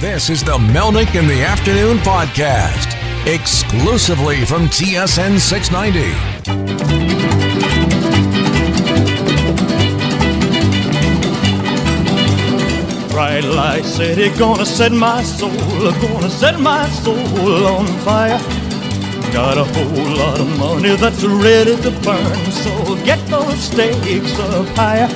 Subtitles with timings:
[0.00, 6.14] This is the Melnick in the Afternoon podcast, exclusively from TSN 690.
[13.12, 18.38] Bright light city, gonna set my soul, gonna set my soul on fire.
[19.34, 24.66] Got a whole lot of money that's ready to burn, so get those stakes up
[24.68, 25.08] higher.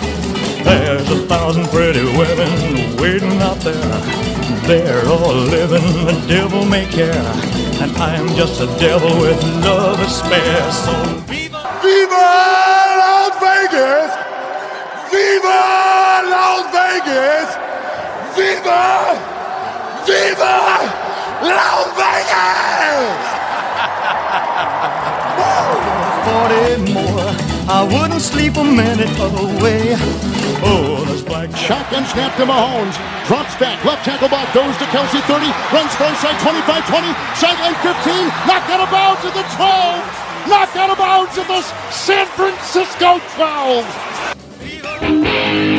[0.63, 4.44] There's a thousand pretty women waiting out there.
[4.67, 7.13] They're all living the devil may care,
[7.83, 10.73] and I'm just a devil with love to spare.
[10.73, 10.93] So
[11.29, 12.29] viva, Viva
[13.01, 14.11] Las Vegas!
[15.13, 15.61] Viva
[16.33, 17.49] Las Vegas!
[18.37, 18.83] Viva!
[20.07, 20.57] Viva
[21.45, 23.21] Las Vegas!
[26.25, 27.31] 40 more,
[27.69, 29.95] I wouldn't sleep a minute away.
[30.67, 31.05] Oh,
[31.35, 32.95] Shotgun snap to Mahomes.
[33.27, 33.83] Drops back.
[33.85, 35.51] Left tackle ball goes to Kelce 30.
[35.75, 37.11] Runs far side 25 20.
[37.35, 38.31] Sideline 15.
[38.47, 40.47] Knocked out of bounds at the 12.
[40.47, 41.61] Knocked out of bounds at the
[41.91, 45.74] San Francisco 12.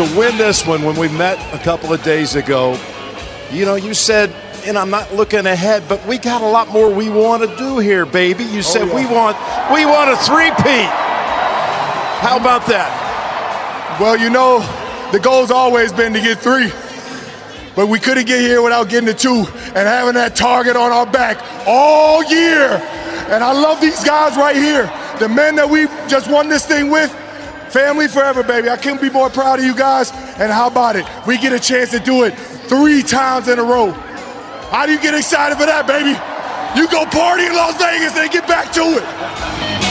[0.00, 2.78] To win this one when we met a couple of days ago,
[3.52, 4.30] you know, you said,
[4.64, 7.78] and I'm not looking ahead, but we got a lot more we want to do
[7.78, 8.44] here, baby.
[8.44, 8.94] You said oh, yeah.
[8.94, 9.36] we want
[9.70, 10.90] we want a three-peat.
[12.24, 13.98] How about that?
[14.00, 14.60] Well, you know,
[15.12, 16.70] the goal's always been to get three.
[17.76, 19.44] But we couldn't get here without getting to two
[19.74, 22.80] and having that target on our back all year.
[23.28, 24.90] And I love these guys right here.
[25.18, 27.14] The men that we just won this thing with,
[27.70, 28.68] family forever, baby.
[28.68, 30.10] I couldn't be more proud of you guys.
[30.12, 31.06] And how about it?
[31.26, 32.32] We get a chance to do it
[32.68, 33.92] three times in a row.
[34.70, 36.14] How do you get excited for that, baby?
[36.78, 39.89] You go party in Las Vegas and get back to it.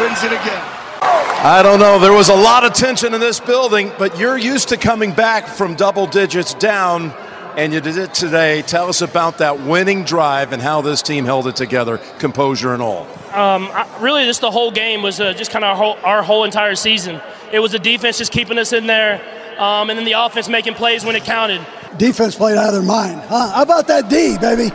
[0.00, 0.62] Wins it again.
[1.02, 1.98] I don't know.
[1.98, 5.46] There was a lot of tension in this building, but you're used to coming back
[5.46, 7.12] from double digits down,
[7.56, 8.62] and you did it today.
[8.62, 12.82] Tell us about that winning drive and how this team held it together, composure and
[12.82, 13.02] all.
[13.32, 16.22] Um, I, really, just the whole game was uh, just kind of our whole, our
[16.22, 17.20] whole entire season.
[17.52, 19.20] It was the defense just keeping us in there,
[19.58, 21.64] um, and then the offense making plays when it counted.
[21.96, 23.20] Defense played out of their mind.
[23.20, 23.52] Huh?
[23.52, 24.70] How about that D, baby?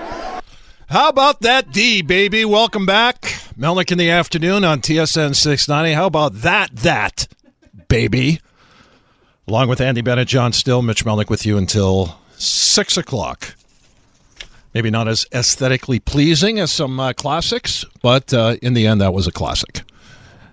[0.92, 2.44] How about that D, baby?
[2.44, 3.22] Welcome back.
[3.58, 5.94] Melnick in the afternoon on TSN 690.
[5.94, 7.30] How about that, that,
[7.88, 8.42] baby?
[9.48, 13.56] Along with Andie Bennett, Jon Still, Mitch Melnick with you until 6 o'clock.
[14.74, 19.14] Maybe not as aesthetically pleasing as some uh, classics, but uh, in the end, that
[19.14, 19.84] was a classic.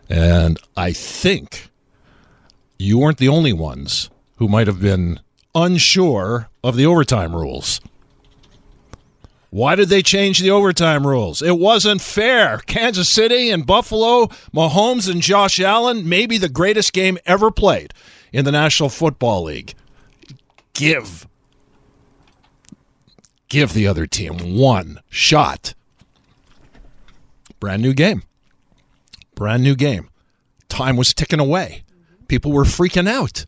[0.08, 1.68] And I think
[2.78, 5.18] you weren't the only ones who might have been
[5.56, 7.80] unsure of the overtime rules.
[9.50, 11.40] Why did they change the overtime rules?
[11.40, 12.58] It wasn't fair.
[12.66, 17.94] Kansas City and Buffalo, Mahomes and Josh Allen, maybe the greatest game ever played
[18.32, 19.74] in the National Football League.
[20.74, 21.26] Give.
[23.48, 25.74] Give the other team one shot.
[27.58, 28.22] Brand new game.
[29.34, 30.10] Brand new game.
[30.68, 31.84] Time was ticking away.
[32.28, 33.46] People were freaking out.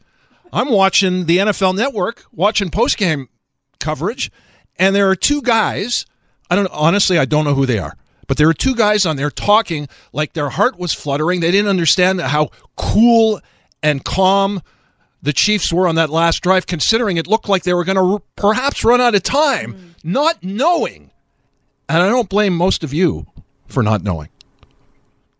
[0.52, 3.26] I'm watching the NFL network, watching postgame
[3.79, 4.32] coverage,
[4.81, 6.06] and there are two guys.
[6.50, 7.97] I don't honestly, I don't know who they are,
[8.27, 11.38] but there are two guys on there talking like their heart was fluttering.
[11.38, 13.41] They didn't understand how cool
[13.82, 14.62] and calm
[15.23, 18.15] the Chiefs were on that last drive, considering it looked like they were going to
[18.15, 19.94] r- perhaps run out of time, mm.
[20.03, 21.11] not knowing.
[21.88, 23.26] And I don't blame most of you
[23.67, 24.31] for not knowing.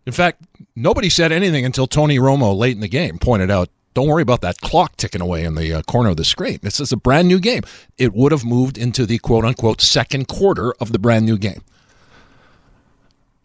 [0.05, 0.43] In fact,
[0.75, 4.41] nobody said anything until Tony Romo late in the game pointed out, don't worry about
[4.41, 6.59] that clock ticking away in the uh, corner of the screen.
[6.61, 7.63] This is a brand new game.
[7.97, 11.61] It would have moved into the quote unquote second quarter of the brand new game.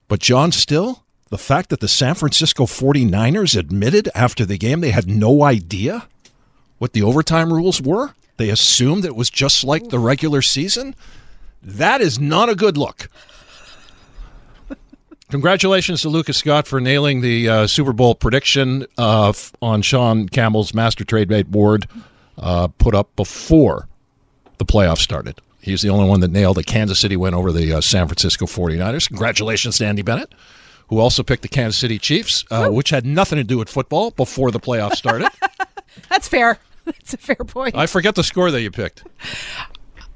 [0.09, 4.93] But Jon Still, the fact that the San Francisco 49ers admitted after the game they
[4.93, 6.07] had no idea
[6.79, 10.95] what the overtime rules were, they assumed it was just like the regular season,
[11.63, 13.09] that is not a good look.
[15.31, 20.29] Congratulations to Lucas Scott for nailing the uh, Super Bowl prediction uh, f- on Sean
[20.29, 21.87] Campbell's Master Trade Bait board
[22.39, 23.89] uh, put up before
[24.59, 25.41] the playoffs started.
[25.61, 28.47] He's the only one that nailed a Kansas City win over the uh, San Francisco
[28.47, 29.09] 49ers.
[29.09, 30.33] Congratulations to Andie Bennett,
[30.89, 34.13] who also picked the Kansas City Chiefs, uh, which had nothing to do with football
[34.13, 35.29] before the playoffs started.
[36.09, 36.59] That's fair.
[36.85, 37.75] That's a fair point.
[37.75, 39.03] I forget the score that you picked.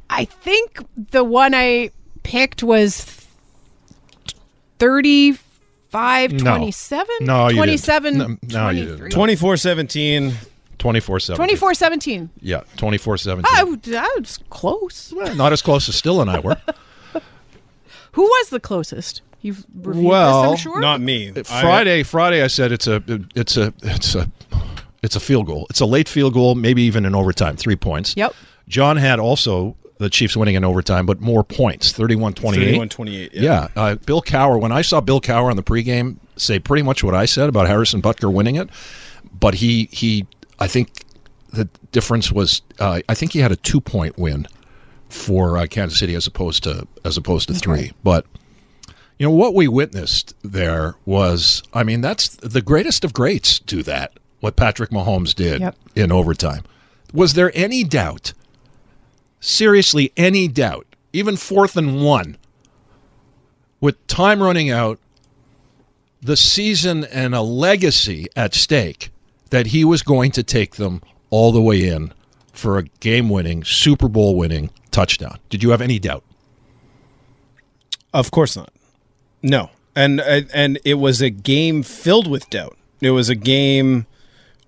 [0.08, 1.90] I think the one I
[2.22, 3.00] picked was
[4.80, 6.56] 35 No.
[6.56, 7.16] 27?
[7.20, 7.56] No, you didn't.
[7.56, 9.10] 27 No, no, you didn't.
[9.10, 10.32] 24 17.
[10.78, 11.36] 24 7.
[11.36, 12.30] 24 17.
[12.40, 13.54] Yeah, 24 17.
[13.54, 15.12] I, w- I was close.
[15.12, 16.56] Not as close as Still and I were.
[18.12, 19.20] Who was the closest?
[19.42, 20.80] You've reviewed well, this, I'm sure.
[20.80, 21.30] Not me.
[21.30, 23.02] Uh, Friday, Friday, I said it's a,
[23.34, 24.30] it's a, it's a,
[25.02, 25.66] it's a field goal.
[25.70, 28.14] It's a late field goal, maybe even in overtime, three points.
[28.16, 28.34] Yep.
[28.68, 32.34] Jon had also the Chiefs winning in overtime, but more points, 31-28.
[32.88, 33.42] 31-28, yeah.
[33.42, 33.68] Yeah.
[33.76, 37.14] Uh, Bill Cowher, when I saw Bill Cowher on the pregame say pretty much what
[37.14, 38.70] I said about Harrison Butker winning it,
[39.38, 40.26] but he, he,
[40.58, 41.04] I think
[41.52, 44.46] the difference was, uh, I think he had a two-point win
[45.10, 47.92] for uh, Kansas City as opposed to as opposed to three.
[48.02, 48.24] But
[49.18, 53.82] you know what we witnessed there was, I mean, that's the greatest of greats do
[53.82, 54.12] that.
[54.38, 55.76] What Patrick Mahomes did Yep.
[55.96, 56.62] in overtime.
[57.12, 58.32] Was there any doubt?
[59.40, 60.86] Seriously, any doubt?
[61.12, 62.36] Even fourth and one,
[63.80, 65.00] with time running out,
[66.22, 69.10] the season and a legacy at stake,
[69.48, 72.12] that he was going to take them all the way in
[72.52, 75.38] for a game-winning, Super Bowl-winning touchdown.
[75.48, 76.22] Did you have any doubt?
[78.12, 78.72] Of course not.
[79.42, 79.70] No.
[79.96, 82.76] And and it was a game filled with doubt.
[83.00, 84.06] It was a game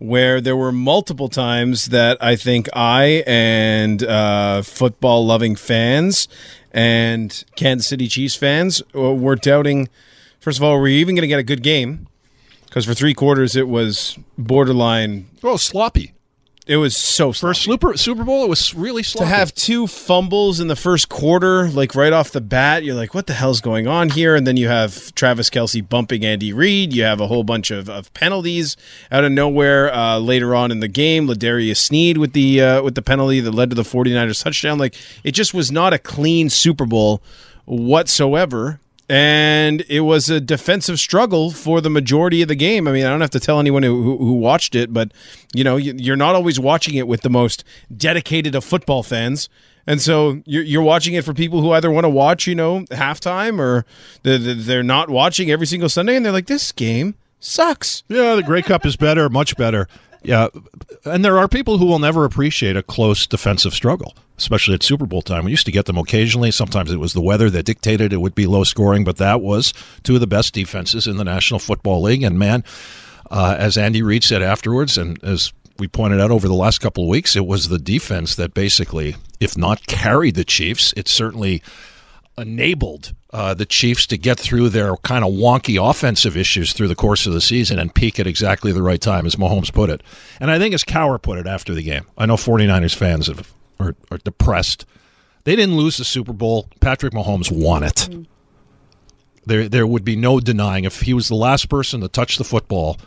[0.03, 6.27] where there were multiple times that I think I and uh, football loving fans
[6.73, 9.89] and Kansas City Chiefs fans uh, were doubting.
[10.41, 12.09] First of all, were you even going to get a good game?
[12.65, 15.29] Because for three quarters it was borderline.
[15.41, 16.15] Well, sloppy.
[16.64, 18.45] It was so first Super Super Bowl.
[18.45, 19.28] It was really sloppy.
[19.28, 23.14] to have two fumbles in the first quarter, like right off the bat, you're like,
[23.14, 24.37] what the hell's going on here?
[24.37, 26.92] And then you have Travis Kelce bumping Andy Reid.
[26.92, 28.76] You have a whole bunch of, of penalties
[29.11, 31.26] out of nowhere uh, later on in the game.
[31.26, 34.78] L'Jarius Sneed with the uh, with the penalty that led to the 49ers touchdown.
[34.78, 37.23] Like it just was not a clean Super Bowl
[37.64, 38.78] whatsoever.
[39.09, 42.89] And it was a defensive struggle for the majority of the game.
[42.89, 45.13] I mean, I don't have to tell anyone who, who, watched it, but
[45.55, 49.49] you know, you- you're not always watching it with the most dedicated of football fans.
[49.87, 52.81] And so you're, you're watching it for people who either want to watch, you know,
[52.91, 53.85] halftime or
[54.23, 58.05] they're not watching every single Sunday and they're like, this game sucks.
[58.09, 59.89] Yeah, the Grey Cup is better, much better.
[60.25, 60.49] Yeah,
[61.05, 65.07] and there are people who will never appreciate a close defensive struggle, especially at Super
[65.07, 65.45] Bowl time.
[65.45, 66.52] We used to get them occasionally.
[66.52, 69.75] Sometimes it was the weather that dictated it would be low scoring, but that was
[70.05, 72.23] two of the best defenses in the National Football League.
[72.23, 72.62] And man,
[73.31, 77.05] uh, as Andy Reid said afterwards, and as we pointed out over the last couple
[77.05, 81.62] of weeks, it was the defense that basically, if not carried the Chiefs, it certainly
[82.39, 86.95] enabled uh, the Chiefs to get through their kind of wonky offensive issues through the
[86.95, 90.03] course of the season and peak at exactly the right time, as Mahomes put it.
[90.41, 93.53] And I think as Cowher put it after the game, I know 49ers fans have,
[93.79, 94.87] are, are depressed.
[95.45, 96.69] They didn't lose the Super Bowl.
[96.81, 98.09] Patrick Mahomes won it.
[99.45, 102.45] There, there would be no denying if he was the last person to touch the
[102.45, 102.99] football,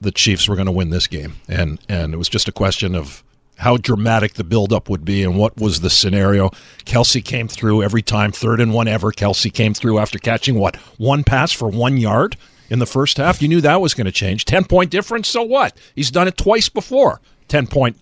[0.00, 1.34] the Chiefs were going to win this game.
[1.48, 3.22] And and it was just a question of
[3.56, 6.50] how dramatic the buildup would be and what was the scenario.
[6.84, 9.12] Kelce came through every time, third and one ever.
[9.12, 12.36] Kelce came through after catching what one pass for one yard
[12.68, 13.40] in the first half.
[13.40, 14.44] You knew that was going to change.
[14.44, 15.28] Ten point difference.
[15.28, 15.76] So what?
[15.94, 17.20] He's done it twice before.
[17.48, 17.98] Ten point,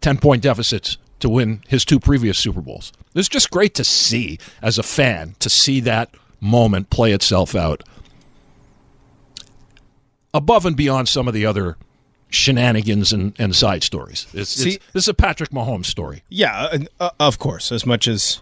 [0.00, 2.92] ten point deficits to win his two previous Super Bowls.
[3.14, 6.10] It's just great to see as a fan to see that
[6.40, 7.84] moment play itself out
[10.34, 11.76] above and beyond some of the other
[12.32, 14.26] shenanigans and, and side stories.
[14.32, 16.22] It's, See- it's, this is a Patrick Mahomes story.
[16.28, 17.70] Yeah, uh, of course.
[17.70, 18.40] As much as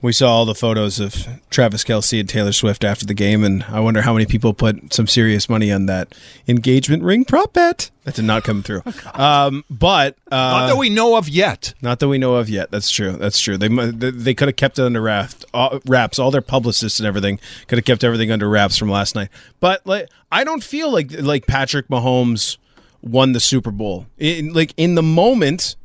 [0.00, 3.64] we saw all the photos of Travis Kelce and Taylor Swift after the game, and
[3.64, 6.14] I wonder how many people put some serious money on that
[6.46, 7.90] engagement ring prop bet.
[8.04, 8.82] That did not come through.
[9.14, 11.74] um, but uh, Not that we know of yet.
[11.82, 12.70] Not that we know of yet.
[12.70, 13.12] That's true.
[13.12, 13.58] That's true.
[13.58, 15.44] They they could have kept it under wraps.
[15.52, 16.18] Uh, wraps.
[16.18, 19.30] All their publicists and everything could have kept everything under wraps from last night.
[19.58, 22.56] But like, I don't feel like like Patrick Mahomes
[23.02, 24.06] won the Super Bowl.
[24.18, 25.76] In, like in the moment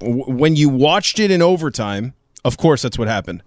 [0.00, 3.42] w- when you watched it in overtime, of course that's what happened.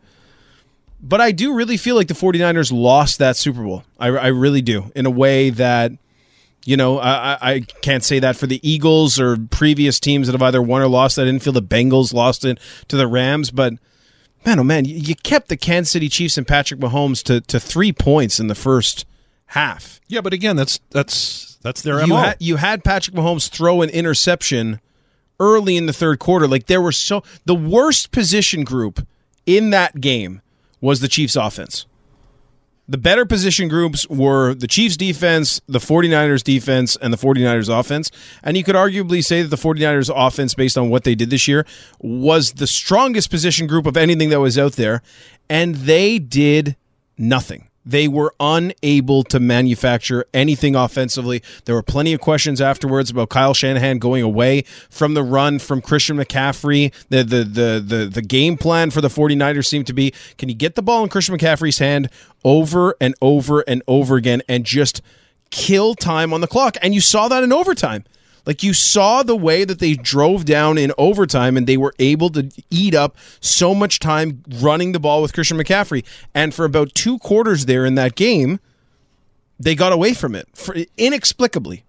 [1.04, 3.84] But I do really feel like the 49ers lost that Super Bowl.
[4.00, 4.92] I, I really do.
[4.96, 5.92] In a way that
[6.64, 10.44] you know, I, I- can't say that for the Eagles or previous teams that have
[10.44, 11.18] either won or lost.
[11.18, 13.74] I didn't feel the Bengals lost it to the Rams, but
[14.46, 17.60] man, oh man, you, you kept the Kansas City Chiefs and Patrick Mahomes to, to
[17.60, 19.08] three points in the first
[19.52, 20.00] half.
[20.08, 22.16] Yeah, but again, that's that's that's their You MO.
[22.18, 24.80] had, you had Patrick Mahomes throw an interception
[25.40, 26.48] early in the third quarter.
[26.48, 29.06] Like there were so the worst position group
[29.46, 30.42] in that game
[30.80, 31.86] was the Chiefs offense.
[32.88, 38.12] The better position groups were the Chiefs defense, the 49ers defense, and the 49ers offense.
[38.44, 41.48] And you could arguably say that the 49ers offense, based on what they did this
[41.48, 41.66] year,
[42.00, 45.02] was the strongest position group of anything that was out there.
[45.50, 46.76] And they did
[47.18, 47.70] nothing.
[47.86, 51.42] They were unable to manufacture anything offensively.
[51.66, 55.82] There were plenty of questions afterwards about Kyle Shanahan going away from the run from
[55.82, 56.94] Christian McCaffrey.
[57.10, 60.56] The the the the, the game plan for the 49ers seemed to be can you
[60.56, 62.10] get the ball in Christian McCaffrey's hand
[62.44, 65.02] over and over and over again and just
[65.50, 66.78] kill time on the clock?
[66.82, 68.04] And you saw that in overtime.
[68.46, 72.30] Like you saw the way that they drove down in overtime and they were able
[72.32, 76.04] to eat up so much time running the ball with Christian McCaffrey.
[76.34, 78.60] And for about two quarters there in that game,
[79.60, 81.84] they got away from it for, inexplicably.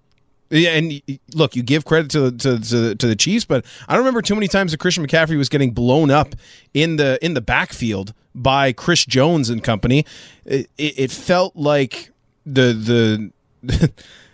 [0.50, 1.00] And
[1.34, 4.34] look, you give credit to, to to to the Chiefs, but I don't remember too
[4.34, 6.34] many times that Christian McCaffrey was getting blown up
[6.74, 10.04] in the in the backfield by Chris Jones and company.
[10.44, 12.10] It, it, felt like
[12.44, 13.32] the
[13.62, 13.92] the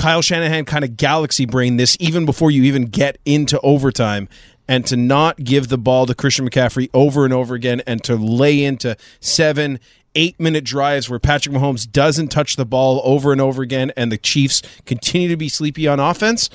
[0.00, 4.30] Kyle Shanahan kind of galaxy brain this even before you even get into overtime
[4.66, 8.16] and to not give the ball to Christian McCaffrey over and over again and to
[8.16, 9.78] lay into seven,
[10.14, 14.10] eight minute drives where Patrick Mahomes doesn't touch the ball over and over again and
[14.10, 16.48] the Chiefs continue to be sleepy on offense.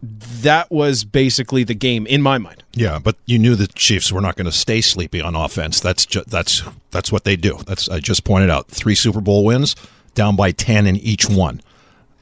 [0.00, 2.62] That was basically the game in my mind.
[2.72, 5.80] Yeah, but you knew the Chiefs were not going to stay sleepy on offense.
[5.80, 6.62] That's ju- that's
[6.92, 7.58] that's what they do.
[7.66, 9.74] That's I just pointed out three Super Bowl wins,
[10.14, 11.60] down by ten in each one.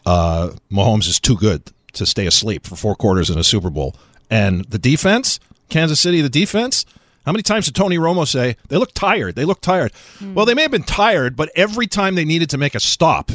[0.08, 1.62] Uh, Mahomes is too good
[1.92, 3.94] to stay asleep for four quarters in a Super Bowl.
[4.30, 5.38] And the defense,
[5.68, 6.86] Kansas City, the defense.
[7.26, 9.34] How many times did Tony Romo say they look tired?
[9.34, 9.92] They look tired.
[10.32, 13.32] Well, they may have been tired, but every time they needed to make a stop,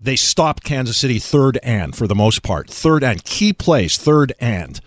[0.00, 2.68] they stopped Kansas City third and for the most part.
[2.68, 4.80] Third and key plays, third and.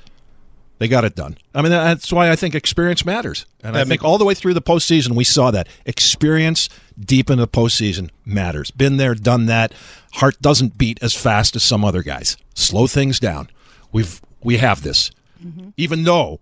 [0.79, 1.37] They got it done.
[1.55, 3.45] I mean, that's why I think experience matters.
[3.63, 5.67] And I That think ma- all the way through the postseason, we saw that.
[5.85, 6.69] Experience
[6.99, 8.69] deep in the postseason matters.
[8.71, 9.73] Been there, done that.
[10.13, 12.37] Heart doesn't beat as fast as some other guys.
[12.53, 13.49] Slow things down.
[13.91, 15.09] We've we have this.
[15.43, 15.69] Mm-hmm.
[15.77, 16.41] Even though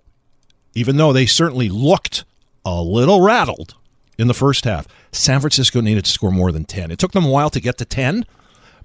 [0.73, 2.25] even though they certainly looked
[2.65, 3.75] a little rattled
[4.17, 6.91] in the first half, San Francisco needed to score more than 10.
[6.91, 8.25] It took them a while to get to 10,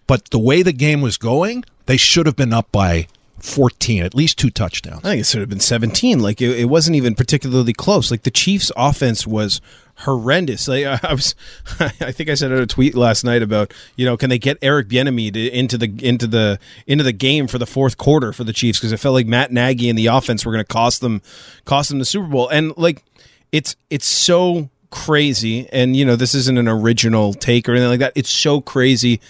[0.07, 3.09] but the way the game was going, they should have been up by
[3.41, 5.01] 14, at least two touchdowns.
[5.05, 6.21] I think it should have been 17.
[6.21, 8.11] Like it, it wasn't even particularly close.
[8.11, 9.61] Like the Chiefs' offense was
[10.01, 10.69] horrendous.
[10.69, 11.35] Like I was,
[11.81, 14.59] I think I said in a tweet last night about you know can they get
[14.63, 18.45] Eric Bieniemy to, into the into the into the game for the fourth quarter for
[18.45, 21.01] the Chiefs because it felt like Matt Nagy and the offense were going to cost
[21.01, 21.23] them
[21.65, 23.05] cost them the Super Bowl and like
[23.53, 28.01] it's it's so crazy and you know this isn't an original take or anything like
[28.01, 28.13] that.
[28.15, 29.21] It's so crazy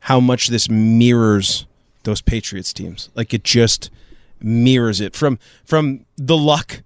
[0.00, 1.66] how much this mirrors
[2.04, 3.10] those Patriots teams.
[3.14, 3.90] Like it just
[4.40, 6.82] mirrors it from from the luck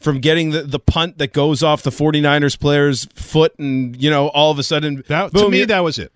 [0.00, 4.28] from getting the, the punt that goes off the 49ers player's foot and you know
[4.28, 6.12] all of a sudden That, to boom, me, that was it.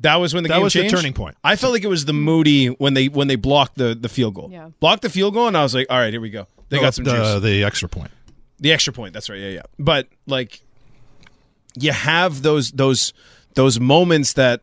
[0.00, 1.36] that was when the that game was the turning point.
[1.42, 4.34] I felt like it was the Moody when they when they blocked the the field
[4.34, 4.50] goal.
[4.52, 4.70] Yeah.
[4.80, 6.46] Blocked the field goal and I was like, all right, here we go.
[6.68, 7.42] They oh, got some the, juice.
[7.42, 8.10] the extra point.
[8.58, 9.12] The extra point.
[9.12, 9.38] That's right.
[9.38, 9.62] Yeah, yeah.
[9.78, 10.60] But like,
[11.78, 13.12] you have those those
[13.54, 14.62] those moments that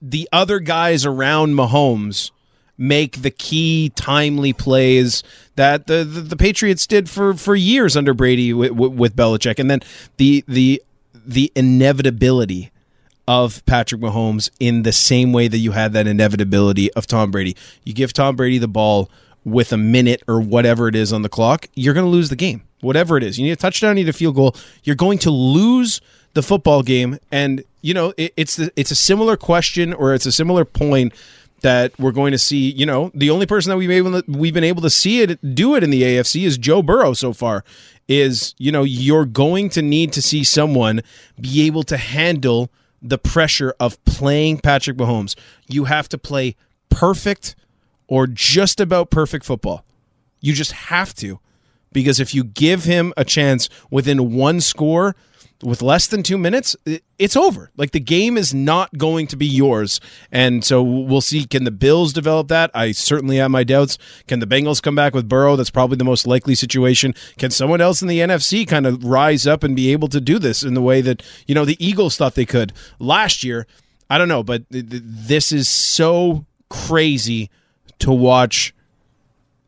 [0.00, 2.30] the other guys around Mahomes
[2.78, 5.22] make the key timely plays
[5.56, 9.70] that the, the, the Patriots did for, for years under Brady with, with Belichick, and
[9.70, 9.80] then
[10.16, 10.82] the the
[11.26, 12.70] the inevitability
[13.28, 17.54] of Patrick Mahomes in the same way that you had that inevitability of Tom Brady.
[17.84, 19.10] You give Tom Brady the ball
[19.44, 22.36] with a minute or whatever it is on the clock, you're going to lose the
[22.36, 22.62] game.
[22.80, 24.56] Whatever it is, you need a touchdown, you need a field goal.
[24.82, 26.00] You're going to lose
[26.32, 30.26] the football game, and you know it, it's the, it's a similar question or it's
[30.26, 31.12] a similar point
[31.60, 32.70] that we're going to see.
[32.70, 35.54] You know, the only person that we've able to, we've been able to see it
[35.54, 37.64] do it in the AFC is Joe Burrow so far.
[38.08, 41.02] Is you know you're going to need to see someone
[41.40, 42.70] be able to handle
[43.02, 45.36] the pressure of playing Patrick Mahomes.
[45.68, 46.56] You have to play
[46.88, 47.54] perfect
[48.08, 49.84] or just about perfect football.
[50.40, 51.40] You just have to.
[51.92, 55.16] Because if you give him a chance within one score
[55.62, 56.74] with less than two minutes,
[57.18, 57.70] it's over.
[57.76, 60.00] Like the game is not going to be yours.
[60.32, 61.44] And so we'll see.
[61.44, 62.70] Can the Bills develop that?
[62.74, 63.98] I certainly have my doubts.
[64.26, 65.56] Can the Bengals come back with Burrow?
[65.56, 67.14] That's probably the most likely situation.
[67.38, 70.38] Can someone else in the NFC kind of rise up and be able to do
[70.38, 73.66] this in the way that, you know, the Eagles thought they could last year?
[74.08, 77.50] I don't know, but th- th- this is so crazy
[78.00, 78.74] to watch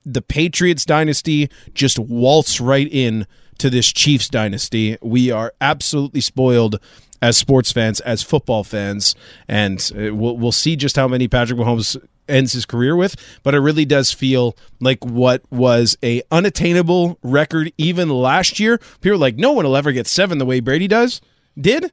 [0.04, 3.26] the Patriots dynasty just waltz right in
[3.62, 4.98] to this Chiefs dynasty.
[5.00, 6.80] We are absolutely spoiled
[7.22, 9.14] as sports fans, as football fans,
[9.46, 11.96] and uh, we'll we'll see just how many Patrick Mahomes
[12.28, 13.14] ends his career with.
[13.44, 18.78] But it really does feel like what was a unattainable record even last year.
[19.00, 21.20] People are like, no one will ever get seven the way Brady does.
[21.56, 21.92] Did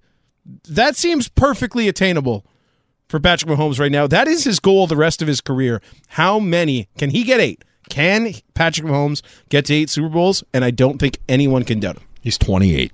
[0.67, 2.43] that seems perfectly attainable
[3.07, 4.07] for Patrick Mahomes right now.
[4.07, 5.81] That is his goal the rest of his career.
[6.07, 7.39] How many can he get?
[7.39, 7.63] Eight.
[7.89, 10.43] Can Patrick Mahomes get to eight Super Bowls?
[10.53, 12.03] And I don't think anyone can doubt him.
[12.21, 12.91] He's 28.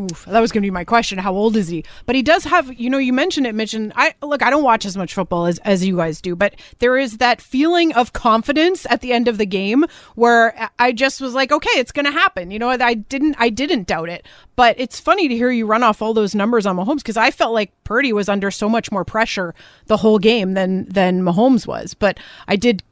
[0.00, 1.18] Oof, that was going to be my question.
[1.18, 1.84] How old is he?
[2.06, 4.64] But he does have, you know, you mentioned it, Mitch, and I look, I don't
[4.64, 8.12] watch as much football as, as you guys do, but there is that feeling of
[8.12, 9.84] confidence at the end of the game
[10.14, 12.50] where I just was like, okay, it's going to happen.
[12.50, 14.26] You know, I didn't, I didn't doubt it.
[14.56, 17.30] But it's funny to hear you run off all those numbers on Mahomes because I
[17.30, 19.54] felt like Purdy was under so much more pressure
[19.86, 21.94] the whole game than than Mahomes was.
[21.94, 22.82] But I did,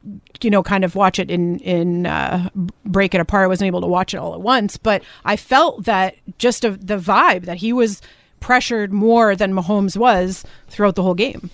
[0.41, 2.49] you know, kind of watch it in in uh,
[2.85, 3.43] break it apart.
[3.43, 6.87] I wasn't able to watch it all at once, but I felt that just of
[6.87, 8.01] the vibe that he was
[8.39, 11.49] pressured more than Mahomes was throughout the whole game.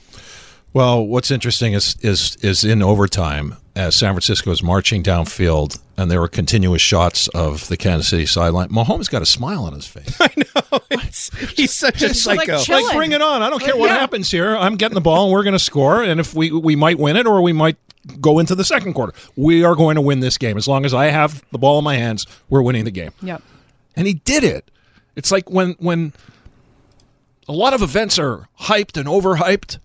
[0.73, 6.11] Well, what's interesting is is is in overtime as San Francisco is marching downfield and
[6.11, 8.67] there were continuous shots of the Kansas City sideline.
[8.69, 10.17] Mahomes got a smile on his face.
[10.21, 10.79] I know.
[11.55, 12.73] he's such a Just, like, psycho.
[12.83, 13.41] Like, bring it on!
[13.41, 13.99] I don't care Like, what yeah.
[13.99, 14.55] happens here.
[14.57, 16.03] I'm getting the ball and we're going to score.
[16.03, 17.77] And if we we might win it or we might
[18.19, 20.93] go into the second quarter, we are going to win this game as long as
[20.93, 22.27] I have the ball in my hands.
[22.49, 23.11] We're winning the game.
[23.21, 23.41] Yep.
[23.95, 24.69] and he did it.
[25.15, 26.13] It's like when when
[27.47, 29.79] a lot of events are hyped and overhyped,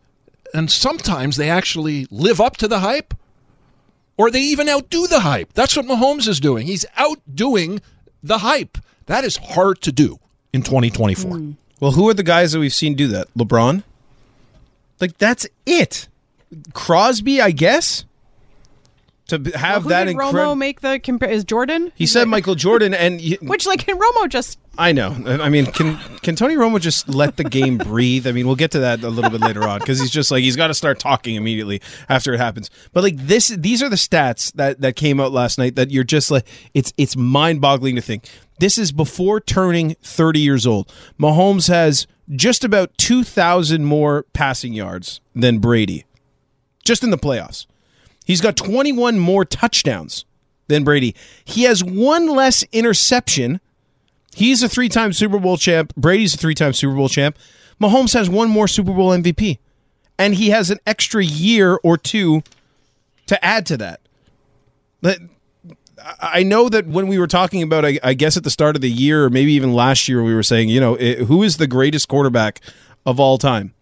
[0.54, 3.14] and sometimes they actually live up to the hype,
[4.16, 5.52] or they even outdo the hype.
[5.52, 6.66] That's what Mahomes is doing.
[6.66, 7.80] He's outdoing
[8.22, 8.78] the hype.
[9.06, 10.18] That is hard to do
[10.52, 11.36] in 2024.
[11.36, 11.52] Hmm.
[11.80, 13.32] Well, who are the guys that we've seen do that?
[13.34, 13.82] LeBron?
[15.00, 16.08] Like, that's it.
[16.74, 18.04] Crosby, I guess?
[19.30, 20.56] To have Who that did Romo incredible.
[20.56, 21.30] make the compare?
[21.30, 21.92] Is Jordan?
[21.94, 25.10] He said Michael Jordan, and y- Which like can Romo just I know.
[25.26, 28.26] I mean, can can Tony Romo just let the game breathe?
[28.26, 30.42] I mean, we'll get to that a little bit later on because he's just like
[30.42, 32.70] he's got to start talking immediately after it happens.
[32.92, 36.04] But like this, these are the stats that that came out last night that you're
[36.04, 38.28] just like it's it's mind boggling to think.
[38.58, 40.92] This is before turning 30 years old.
[41.18, 46.04] Mahomes has just about 2,000 more passing yards than Brady,
[46.84, 47.66] just in the playoffs.
[48.30, 50.24] He's got 21 more touchdowns
[50.68, 51.16] than Brady.
[51.44, 53.60] He has one less interception.
[54.32, 55.92] He's a three time Super Bowl champ.
[55.96, 57.36] Brady's a three time Super Bowl champ.
[57.80, 59.58] Mahomes has one more Super Bowl MVP.
[60.16, 62.44] And he has an extra year or two
[63.26, 64.00] to add to that.
[66.20, 68.92] I know that when we were talking about, I, guess at the start of the
[68.92, 72.06] year, or maybe even last year, we were saying, you know, who is the greatest
[72.06, 72.60] quarterback
[73.04, 73.74] of all time?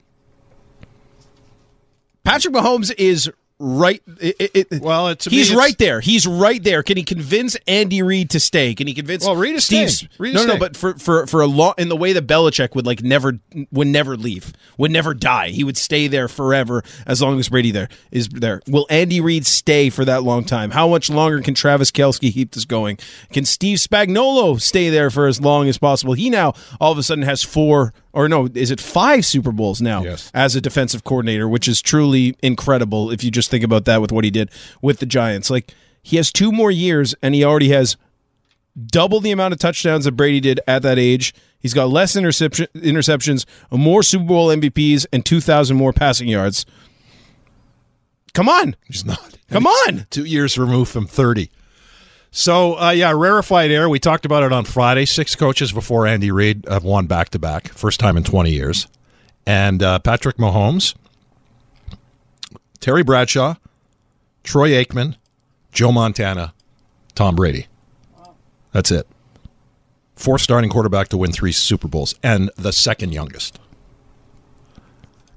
[2.25, 4.03] Patrick Mahomes is right.
[4.21, 6.01] It, it, well, it's he's right there.
[6.01, 6.83] He's right there.
[6.83, 8.75] Can he convince Andy Reid to stay?
[8.75, 9.25] Can he convince?
[9.25, 10.09] Well, Reid is Steve?
[10.19, 12.75] Reid is no, no, but for for for a long in the way that Belichick
[12.75, 13.39] would like never
[13.71, 15.49] would never leave, would never die.
[15.49, 18.63] He would stay there forever as long as Brady there is there.
[18.67, 20.71] Will Andy Reid stay for that long time?
[20.71, 22.99] How much longer can Travis Kelce keep this going?
[23.33, 26.15] Can Steve Spagnuolo stay there for as long as possible?
[26.15, 29.81] He now all of a sudden has four or no, is it five Super Bowls
[29.81, 30.03] now
[30.35, 34.11] as a defensive coordinator, which is truly incredible if you just think about that with
[34.11, 34.51] what he did
[34.83, 35.51] with the Giants.
[35.51, 37.97] Like he has two more years and he already has
[38.87, 41.33] double the amount of touchdowns that Brady did at that age.
[41.61, 46.67] He's got less interception, interceptions, more Super Bowl MVPs, and 2,000 more passing yards.
[48.35, 48.75] Come on.
[48.85, 49.39] He's not.
[49.49, 50.09] Come on.
[50.11, 51.51] Two years removed from 30.
[52.31, 53.89] So, uh, yeah, rarefied air.
[53.89, 55.07] We talked about it on Friday.
[55.07, 58.87] Six coaches before Andy Reid have won back to back, first time in 20 years.
[59.47, 60.95] And uh, Patrick Mahomes,
[62.81, 63.55] Terry Bradshaw,
[64.45, 65.17] Troy Aikman,
[65.73, 66.53] Joe Montana,
[67.15, 67.67] Tom Brady.
[68.73, 69.07] That's it.
[70.15, 73.59] Fourth starting quarterback to win three Super Bowls, and the second youngest.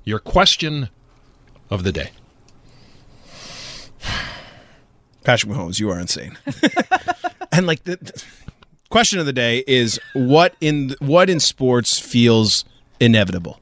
[0.04, 0.90] Your question
[1.70, 2.12] of the day.
[5.24, 6.38] Patrick Mahomes, you are insane.
[7.52, 8.24] and like the, the
[8.90, 12.66] question of the day is what in what in sports feels
[13.00, 13.60] inevitable?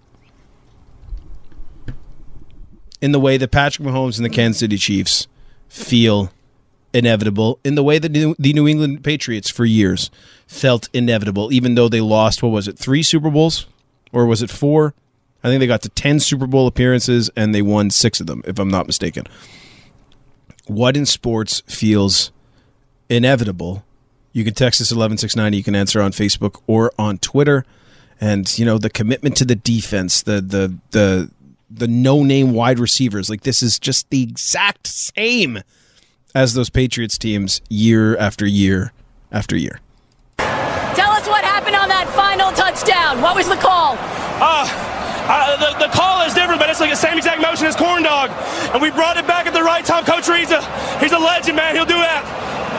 [3.02, 5.28] In the way that Patrick Mahomes and the Kansas City Chiefs
[5.70, 6.32] feel
[6.94, 10.10] inevitable, in the way that New- the New England Patriots for years
[10.48, 13.68] felt inevitable, even though they lost what was it, three Super Bowls,
[14.12, 14.94] or was it four?
[15.44, 18.42] I think they got to ten Super Bowl appearances and they won six of them,
[18.46, 19.26] if I'm not mistaken
[20.70, 22.32] what in sports feels
[23.10, 23.84] inevitable
[24.34, 27.66] you can text us 11690 you can answer on facebook or on twitter
[28.22, 31.32] and you know the commitment to the defense the the the
[31.72, 35.60] the no name wide receivers like this is just the exact same
[36.36, 38.94] as those patriots teams year after year
[39.32, 39.80] after year
[40.38, 43.22] Tell us what happened on that final touchdown.
[43.22, 43.96] What was the call?
[44.42, 44.66] Uh,
[45.30, 48.02] uh, the, the call is different, but it's like the same exact motion as corn
[48.02, 48.34] dog.
[48.74, 50.04] And we brought it back at the right time.
[50.04, 50.60] Coach Reid's a,
[50.98, 51.76] he's a legend, man.
[51.76, 52.26] He'll do that.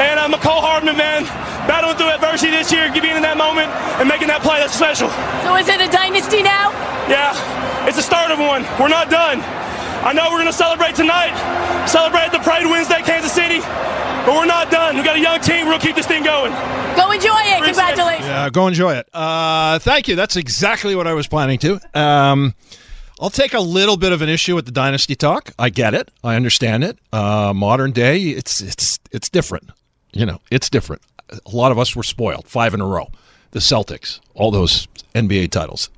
[0.02, 1.24] And I'm uh, Mecole Hardman, man,
[1.70, 5.12] battling through adversity this year, being in that moment and making that play, that's special.
[5.46, 6.74] So is it a dynasty now?
[7.06, 7.36] Yeah,
[7.86, 8.66] it's the start of one.
[8.82, 9.44] We're not done.
[10.02, 11.36] I know we're going to celebrate tonight,
[11.86, 14.96] celebrate the Parade Wednesday, Kansas City, but we're not done.
[14.96, 15.66] we got a young team.
[15.66, 16.52] We'll keep this thing going.
[16.96, 17.62] Go enjoy it.
[17.64, 18.26] Congratulations.
[18.26, 19.08] Yeah, go enjoy it.
[19.12, 20.16] Uh, thank you.
[20.16, 21.80] That's exactly what I was planning to.
[21.98, 22.54] Um,
[23.20, 25.52] I'll take a little bit of an issue with the dynasty talk.
[25.58, 26.10] I get it.
[26.24, 26.98] I understand it.
[27.12, 29.70] Uh, modern day, it's it's it's different.
[30.12, 31.02] You know, it's different.
[31.30, 32.48] A lot of us were spoiled.
[32.48, 33.10] Five in a row.
[33.50, 35.90] The Celtics, all those NBA titles.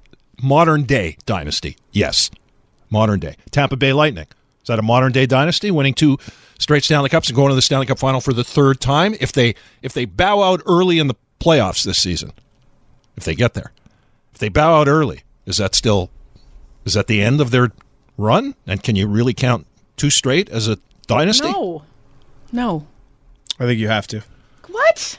[0.42, 2.30] Modern day dynasty, yes.
[2.92, 3.36] Modern day.
[3.50, 4.26] Tampa Bay Lightning.
[4.60, 5.70] Is that a modern day dynasty?
[5.70, 6.18] Winning two
[6.58, 9.16] straight Stanley Cups and going to the Stanley Cup final for the third time?
[9.18, 12.32] If they if they bow out early in the playoffs this season,
[13.16, 13.72] if they get there.
[14.32, 16.10] If they bow out early, is that still
[16.84, 17.72] is that the end of their
[18.18, 18.54] run?
[18.66, 20.76] And can you really count two straight as a
[21.06, 21.50] dynasty?
[21.50, 21.82] No.
[22.52, 22.86] No.
[23.58, 24.22] i think you have to
[24.68, 25.18] What?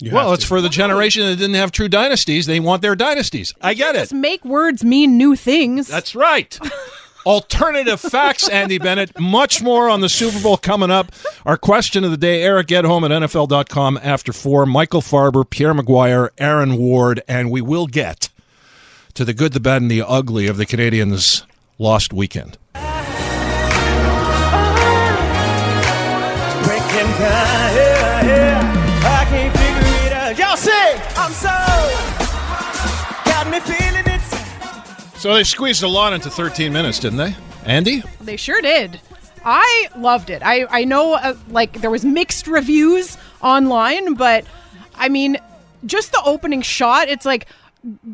[0.00, 0.48] You well, it's to.
[0.48, 2.46] for the generation that didn't have true dynasties.
[2.46, 3.52] They want their dynasties.
[3.60, 4.00] I get it.
[4.00, 5.88] Just make words mean new things.
[5.88, 6.56] That's right.
[7.28, 9.20] Alternative facts, Andie Bennett.
[9.20, 11.12] Much more on the Super Bowl coming up.
[11.44, 14.64] Our question of the day Eric Edholm at NFL.com after four.
[14.64, 18.30] Michael Farber, Pierre McGuire, Aaron Ward, and we will get
[19.12, 21.42] to the good, the bad, and the ugly of the Canadiens'
[21.76, 22.56] lost weekend.
[35.28, 37.36] So they squeezed a lot into 13 minutes, didn't they?
[37.66, 38.02] Andie?
[38.18, 38.98] They sure did.
[39.44, 40.40] I loved it.
[40.42, 44.46] I I know uh, like there was mixed reviews online, but
[44.94, 45.36] I mean,
[45.84, 47.44] just the opening shot, it's like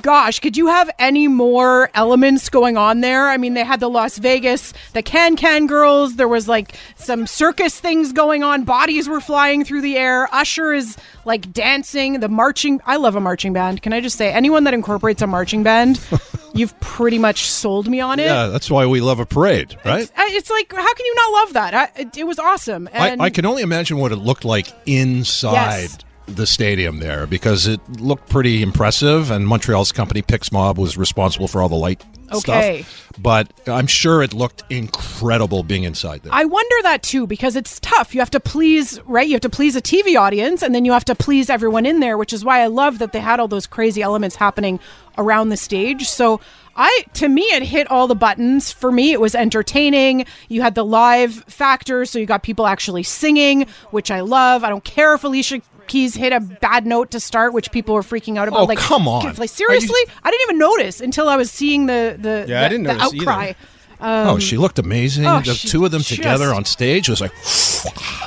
[0.02, 3.28] gosh, could you have any more elements going on there?
[3.28, 6.16] I mean, they had the Las Vegas, the Can Can girls.
[6.16, 8.64] There was like some circus things going on.
[8.64, 10.28] Bodies were flying through the air.
[10.32, 12.20] Usher is like dancing.
[12.20, 12.80] The marching.
[12.86, 13.82] I love a marching band.
[13.82, 16.00] Can I just say, anyone that incorporates a marching band,
[16.54, 18.26] you've pretty much sold me on it.
[18.26, 20.10] Yeah, that's why we love a parade, right?
[20.16, 21.74] I- It's like, how can you not love that?
[21.74, 22.88] I, it, it was awesome.
[22.92, 25.98] I, And I can only imagine what it looked like inside Yes.
[26.26, 31.62] The stadium there because it looked pretty impressive, and Montreal's company Pixmob was responsible for
[31.62, 32.82] all the light Okay.
[32.82, 33.10] stuff.
[33.18, 36.32] But I'm sure it looked incredible being inside there.
[36.34, 38.14] I wonder that too because it's tough.
[38.14, 39.26] You have to please, right?
[39.26, 42.00] You have to please a TV audience and then you have to please everyone in
[42.00, 44.80] there, which is why I love that they had all those crazy elements happening
[45.18, 46.08] around the stage.
[46.08, 46.40] So
[46.74, 48.72] I to me it hit all the buttons.
[48.72, 50.26] For me it was entertaining.
[50.48, 54.64] You had the live factor, so you got people actually singing, which I love.
[54.64, 58.02] I don't care if Alicia Keys hit a bad note to start, which people were
[58.02, 58.60] freaking out about.
[58.60, 59.34] Oh, like, come on.
[59.36, 62.84] Like seriously, I didn't even notice until I was seeing the the, Yeah, I didn't
[62.86, 63.30] the notice either.
[63.30, 63.52] outcry.
[64.00, 65.26] oh, Um, she looked amazing.
[65.26, 67.32] oh, the two of them just- together on stage was like,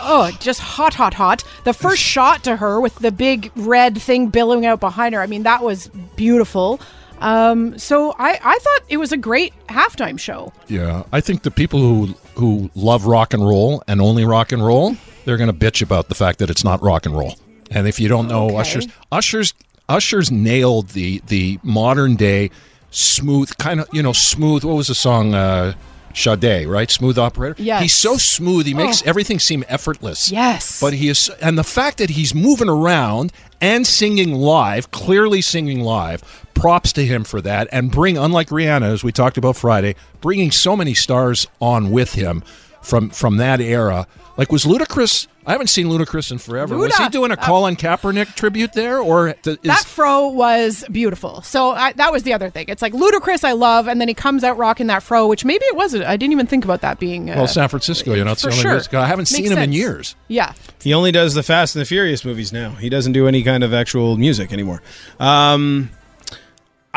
[0.10, 1.44] Oh, just hot, hot, hot.
[1.64, 5.22] The first shot to her with the big red thing billowing out behind her.
[5.22, 6.80] I mean, that was beautiful.
[7.20, 10.54] Um, so I, I thought it was a great halftime show.
[10.68, 11.04] yeah.
[11.12, 14.96] I think the people who who love rock and roll and only rock and roll,
[15.26, 17.34] they're going to bitch about the fact that it's not rock and roll.
[17.72, 18.58] And if you don't know Okay.
[18.58, 19.54] Usher's Usher's
[19.90, 22.50] Usher's nailed the the modern day
[22.92, 24.64] smooth kind of you know smooth.
[24.64, 25.34] What was the song?
[25.34, 25.74] Uh,
[26.14, 26.90] Sade, right?
[26.90, 27.56] Smooth operator.
[27.62, 27.82] Yes.
[27.84, 28.66] He's so smooth.
[28.66, 29.06] He makes Oh.
[29.10, 30.32] everything seem effortless.
[30.32, 30.82] Yes.
[30.82, 35.82] But he is, and the fact that he's moving around and singing live, clearly singing
[35.82, 36.24] live,
[36.56, 37.68] props to him for that.
[37.72, 42.14] And bring, unlike Rihanna, as we talked about Friday, bringing so many stars on with
[42.14, 42.42] him
[42.88, 44.08] from from that era.
[44.38, 45.28] Like, was Ludacris?
[45.48, 46.78] I haven't seen Ludacris in forever.
[46.78, 50.86] was he doing a uh, Colin Kaepernick tribute there, or th- is that fro was
[50.92, 51.42] beautiful.
[51.42, 52.66] So I, that was the other thing.
[52.68, 55.66] It's like Ludacris, I love, and then he comes out rocking that fro, which maybe
[55.66, 56.04] it wasn't.
[56.04, 57.30] I didn't even think about that being.
[57.30, 58.14] Uh, well, San Francisco?
[58.14, 59.00] You know, it's for the only sure.
[59.00, 60.16] I haven't Makes seen him in years.
[60.28, 60.54] Yeah.
[60.82, 62.72] He only does the Fast and the Furious movies now.
[62.72, 64.82] He doesn't do any kind of actual music anymore.
[65.20, 65.90] Um,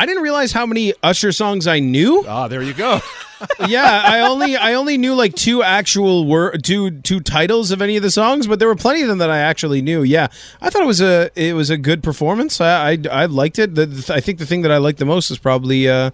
[0.01, 2.25] I didn't realize how many Usher songs I knew.
[2.27, 3.01] Ah, there you go.
[3.69, 7.99] yeah, I only I only knew like two actual word two two titles of any
[7.99, 10.03] of the songs, but there were plenty of them that I actually knew.
[10.03, 10.29] Yeah,
[10.63, 12.63] I thought it was a it was a good performance.
[12.63, 13.75] I I, I liked it.
[13.75, 16.13] The, the- I think the thing that I liked the most is probably uh,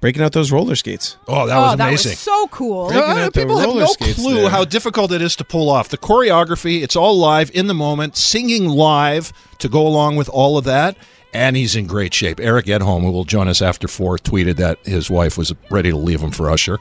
[0.00, 1.16] breaking out those roller skates.
[1.28, 1.78] Oh, that oh, was amazing!
[1.78, 2.10] that amazing.
[2.10, 2.86] was so cool.
[2.86, 6.82] Uh, people have no clue how difficult it is to pull off the choreography.
[6.82, 10.96] It's all live in the moment, singing live to go along with all of that.
[11.36, 12.40] And he's in great shape.
[12.40, 15.96] Eric Edholm, who will join us after four, tweeted that his wife was ready to
[15.96, 16.78] leave him for Usher.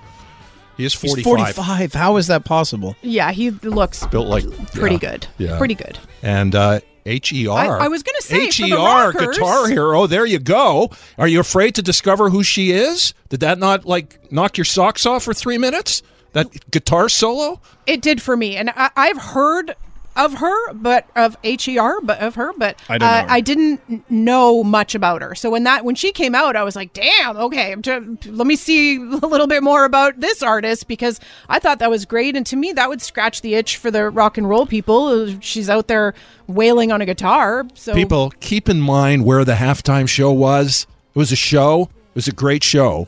[0.78, 1.56] He is He's 45.
[1.56, 1.94] 45.
[1.94, 2.96] How is that possible?
[3.02, 5.28] Yeah, he looks Built like pretty yeah, good.
[5.38, 5.58] Yeah.
[5.58, 6.00] Pretty good.
[6.22, 7.80] And uh, H E R.
[7.80, 10.08] I- I was gonna say, HER rockers- Guitar Hero.
[10.08, 10.90] There you go.
[11.18, 13.14] Are you afraid to discover who she is?
[13.30, 16.02] Did that not like knock your socks off for three minutes?
[16.34, 17.62] That guitar solo?
[17.88, 19.76] It did for me, and I, I've heard
[20.16, 23.26] of her, but of HER, but of her, but I uh, her.
[23.30, 25.36] I didn't know much about her.
[25.36, 28.56] So when that when she came out, I was like, "Damn, okay, t- let me
[28.56, 32.46] see a little bit more about this artist," because I thought that was great, and
[32.48, 35.40] to me, that would scratch the itch for the rock and roll people.
[35.42, 36.14] She's out there
[36.48, 40.88] wailing on a guitar, so People, keep in mind where the halftime show was.
[41.14, 41.84] It was a show.
[42.10, 43.08] It was a great show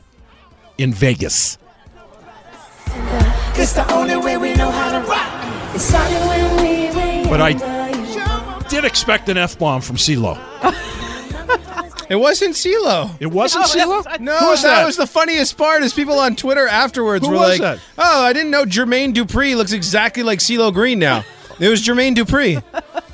[0.76, 1.58] in Vegas.
[3.54, 5.74] It's the only way we know how to rock.
[5.74, 6.67] It started when we were
[7.28, 10.38] But I did expect an F bomb from CeeLo.
[12.10, 13.14] It wasn't CeeLo.
[13.20, 13.68] It wasn't oh,
[14.02, 14.20] CeeLo?
[14.20, 14.86] No, Who was that, that?
[14.86, 15.82] was the funniest part.
[15.82, 17.80] Is people on Twitter afterwards Who were was like, that?
[17.98, 21.22] "Oh, I didn't know Jermaine Dupri looks exactly like CeeLo Green now."
[21.60, 22.62] It was Jermaine Dupri.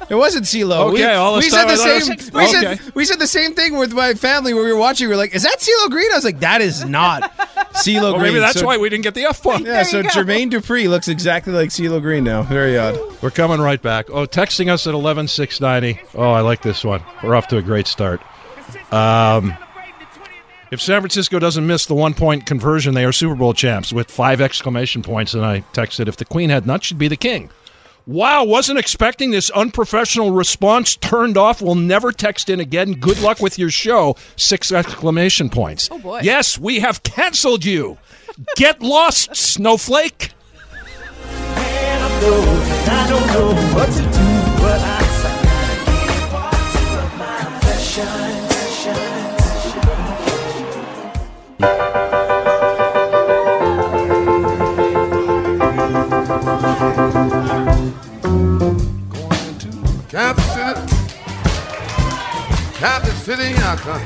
[0.09, 0.93] It wasn't CeeLo.
[0.93, 2.33] we, Okay, all we said the I thought it same.
[2.35, 2.77] We Okay.
[2.77, 5.09] said we said the same thing with my family when we were watching.
[5.09, 7.33] We were like, "Is that CeeLo Green?" I was like, "That is not
[7.75, 9.65] CeeLo Well, Green." maybe that's So- why we didn't get the F bomb.
[9.67, 12.43] Yeah, so Jermaine Dupri looks exactly like CeeLo Green now.
[12.43, 12.99] Very odd.
[13.23, 14.07] We're coming right back.
[14.11, 16.01] Oh, texting us at eleven six ninety.
[16.15, 17.03] Oh, I like this one.
[17.23, 18.21] We're off to a great start.
[18.93, 19.55] Um,
[20.71, 24.11] if San Francisco doesn't miss the one point conversion, they are Super Bowl champs with
[24.11, 25.35] five exclamation points.
[25.35, 27.51] And I texted, if the queen had nuts, she'd be the king.
[28.07, 30.95] Wow, wasn't expecting this unprofessional response.
[30.97, 31.63] Turned off.
[31.63, 32.93] Will never text in again.
[32.93, 34.17] Good luck with your show.
[34.37, 35.89] Six exclamation points.
[35.91, 36.21] Oh boy.
[36.23, 37.97] Yes, we have canceled you.
[38.57, 40.33] Get lost, snowflake.
[63.35, 64.03] Kansas City, here I come.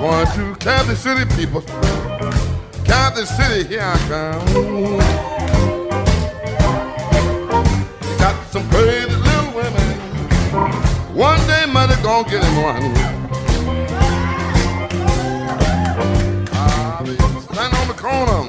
[0.00, 1.62] Going to Kansas City, people.
[2.84, 4.44] Kansas City, here I come.
[8.18, 9.98] Got some pretty little women.
[11.14, 12.94] One day, mother gonna get him one.
[16.52, 18.46] Ah, I'll be standing on the corner.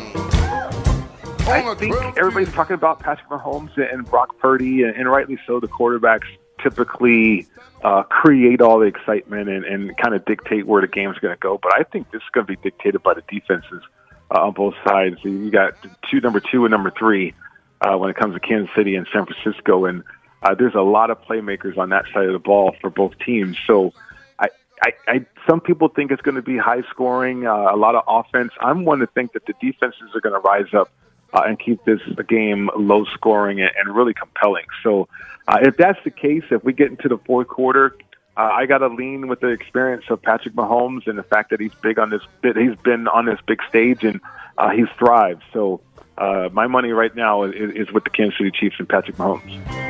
[1.51, 5.59] I think everybody's talking about Patrick Mahomes and Brock Purdy, and rightly so.
[5.59, 6.27] The quarterbacks
[6.61, 7.47] typically
[7.83, 11.39] uh, create all the excitement and, and kind of dictate where the game's going to
[11.39, 11.59] go.
[11.61, 13.83] But I think this is going to be dictated by the defenses
[14.31, 15.17] uh, on both sides.
[15.23, 15.73] You got
[16.09, 17.33] two, number two, and number three
[17.81, 20.03] uh, when it comes to Kansas City and San Francisco, and
[20.43, 23.57] uh, there's a lot of playmakers on that side of the ball for both teams.
[23.65, 23.93] So.
[24.41, 24.47] I,
[24.81, 28.03] I, I, some people think it's going to be high scoring, uh, a lot of
[28.07, 28.53] offense.
[28.61, 30.89] I'm one to think that the defenses are going to rise up
[31.33, 34.65] uh, and keep this game low scoring and, and really compelling.
[34.83, 35.07] So,
[35.49, 37.95] uh, if that's the case, if we get into the fourth quarter,
[38.38, 41.59] uh, I got to lean with the experience of Patrick Mahomes and the fact that
[41.59, 42.21] he's big on this.
[42.43, 44.21] He's been on this big stage and
[44.59, 45.41] uh, he's thrived.
[45.51, 45.81] So,
[46.19, 49.88] uh, my money right now is, is with the Kansas City Chiefs and Patrick Mahomes.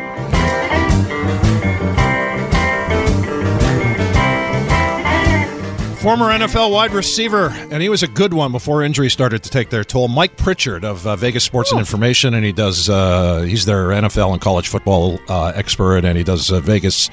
[6.09, 9.69] Former NFL wide receiver, and he was a good one before injuries started to take
[9.69, 10.07] their toll.
[10.07, 12.89] Mike Pritchard of uh, Vegas Sports and Information, and he does.
[12.89, 17.11] Uh, he's their NFL and college football uh, expert, and he does uh, Vegas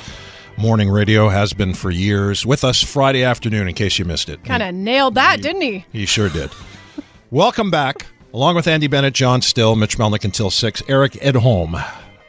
[0.57, 1.29] morning radio.
[1.29, 3.69] Has been for years with us Friday afternoon.
[3.69, 5.85] In case you missed it, Kind of nailed that, didn't he?
[5.93, 6.51] he sure did.
[7.31, 10.83] Welcome back, along with Andie Bennett, Jon Still, Mitch Melnick until six.
[10.89, 11.75] Eric Edholm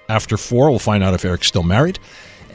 [0.10, 0.69] after four.
[0.69, 1.97] We'll find out if Eric's still married,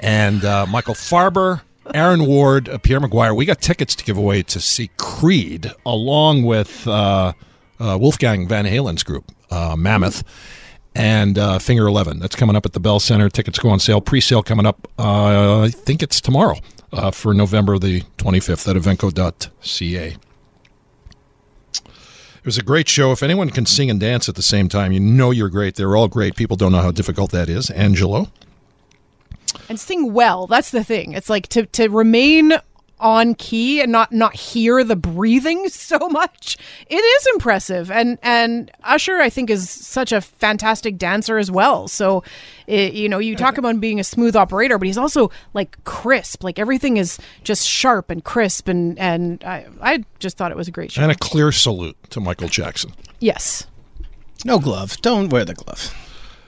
[0.00, 1.62] and uh, Michael Farber.
[1.94, 3.34] Aaron Ward, uh, Pierre McGuire.
[3.34, 7.32] We got tickets to give away to see Creed along with uh,
[7.80, 10.22] uh, Wolfgang Van Halen's group, uh, Mammoth,
[10.94, 12.18] and uh, Finger 11.
[12.18, 13.28] That's coming up at the Bell Center.
[13.28, 14.00] Tickets go on sale.
[14.00, 16.56] Pre sale coming up, uh, I think it's tomorrow
[17.12, 20.16] for November the 25th at evenko.ca.
[22.42, 23.12] It was a great show.
[23.12, 25.76] If anyone can sing and dance at the same time, you know you're great.
[25.76, 26.34] They're all great.
[26.34, 27.70] People don't know how difficult that is.
[27.70, 28.28] Angelo.
[29.68, 30.46] And sing well.
[30.46, 31.12] That's the thing.
[31.12, 32.54] It's like to to remain
[33.00, 36.56] on key and not not hear the breathing so much.
[36.86, 41.88] It is impressive, and and Usher I think is such a fantastic dancer as well.
[41.88, 42.22] So,
[42.68, 45.82] it, you know, you talk about him being a smooth operator, but he's also like
[45.82, 46.44] crisp.
[46.44, 50.68] Like everything is just sharp and crisp, and and I I just thought it was
[50.68, 51.02] a great show.
[51.02, 52.92] And a clear salute to Michael Jackson.
[53.18, 53.66] yes.
[54.44, 54.96] No glove.
[55.02, 55.94] Don't wear the glove.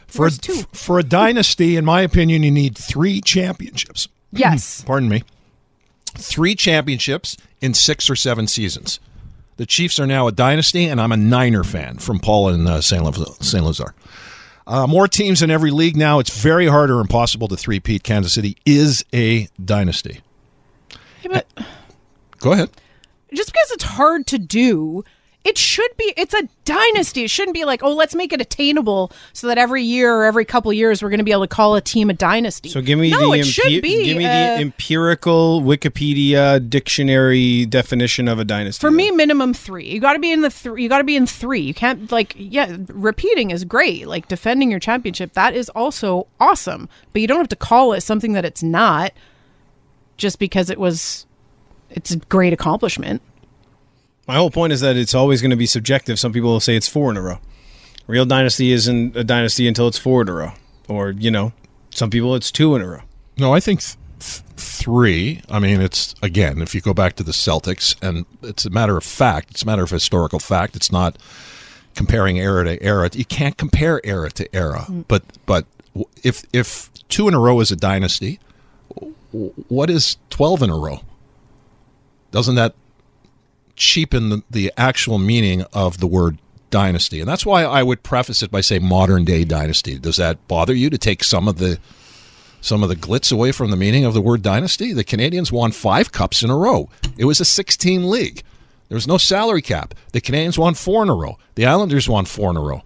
[0.07, 0.31] For a,
[0.73, 4.09] for a dynasty, in my opinion, you need three championships.
[4.33, 4.83] Yes.
[4.83, 5.23] Pardon me.
[6.17, 9.01] Three championships in six or seven seasons.
[9.57, 12.81] The Chiefs are now a dynasty, and I'm a Niner fan from Paul and uh,
[12.81, 13.03] St.
[13.03, 13.93] Lazare.
[14.67, 16.19] Uh, more teams in every league now.
[16.21, 18.03] It's very hard or impossible to three-peat.
[18.03, 20.21] Kansas City is a dynasty.
[21.23, 21.67] Yeah, but
[22.39, 22.71] Go ahead.
[23.33, 25.05] just because it's hard to do,
[25.45, 26.15] it should be.
[26.17, 27.25] It's a dynasty.
[27.25, 30.47] It shouldn't be like, oh, let's make it attainable so that every year or every
[30.47, 32.71] couple years we're going to be able to call a team a dynasty.
[32.71, 34.05] So give me no, the it should be.
[34.05, 38.81] give me uh, the empirical Wikipedia dictionary definition of a dynasty.
[38.81, 39.87] for me, minimum three.
[39.87, 40.83] You got to be in the three.
[40.83, 41.61] You got to be in three.
[41.61, 42.77] You can't like yeah.
[42.89, 44.07] Repeating is great.
[44.07, 46.89] Like defending your championship, that is also awesome.
[47.13, 49.13] But you don't have to call it something that it's not,
[50.17, 51.27] just because it was.
[51.91, 53.21] It's a great accomplishment.
[54.27, 56.19] My whole point is that it's always going to be subjective.
[56.19, 57.39] Some people will say it's four in a row.
[58.07, 60.53] Real dynasty isn't a dynasty until it's four in a row,
[60.89, 61.53] or you know,
[61.91, 63.01] some people it's two in a row.
[63.39, 65.43] No, I think th- th- three.
[65.49, 68.97] I mean, it's again, if you go back to the Celtics, and it's a matter
[68.97, 70.77] of fact, it's a matter of historical fact.
[70.77, 71.17] It's not
[71.95, 73.09] comparing era to era.
[73.13, 74.81] You can't compare era to era.
[74.89, 75.05] Mm.
[75.09, 75.67] But but
[76.23, 78.39] if if two in a row is a dynasty,
[79.31, 81.01] what is twelve in a row?
[82.33, 82.75] Doesn't that
[83.77, 86.39] cheapen the, the actual meaning of the word
[86.71, 87.21] dynasty?
[87.21, 89.99] And that's why I would preface it by saying modern day dynasty.
[89.99, 91.79] Does that bother you to take some of the
[92.61, 94.93] some of the glitz away from the meaning of the word dynasty?
[94.93, 96.89] The Canadiens won five cups in a row.
[97.19, 98.43] It was a 16 league.
[98.89, 99.95] There was no salary cap.
[100.13, 101.39] The Canadiens won four in a row.
[101.57, 102.83] The Islanders won four in a row.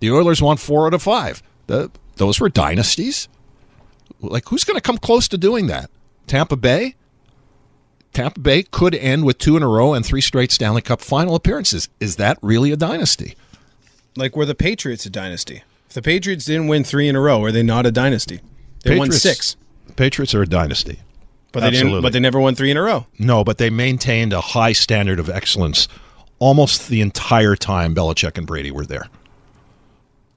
[0.00, 1.42] The Oilers won four out of five.
[1.66, 3.28] The, those were dynasties.
[4.20, 5.90] Like, who's going to come close to doing that?
[6.26, 6.94] Tampa Bay?
[8.12, 11.34] Tampa Bay could end with two in a row and three straight Stanley Cup final
[11.34, 11.88] appearances.
[12.00, 13.36] Is that really a dynasty?
[14.16, 15.62] Like were the Patriots a dynasty?
[15.88, 18.40] If the Patriots didn't win three in a row, are they not a dynasty?
[18.84, 19.56] They won Patriots- six,
[19.96, 21.00] Patriots are a dynasty.
[21.52, 22.00] but they didn't.
[22.02, 23.06] But they never won three in a row.
[23.18, 25.88] No, but they maintained a high standard of excellence
[26.38, 29.06] almost the entire time Belichick and Brady were there.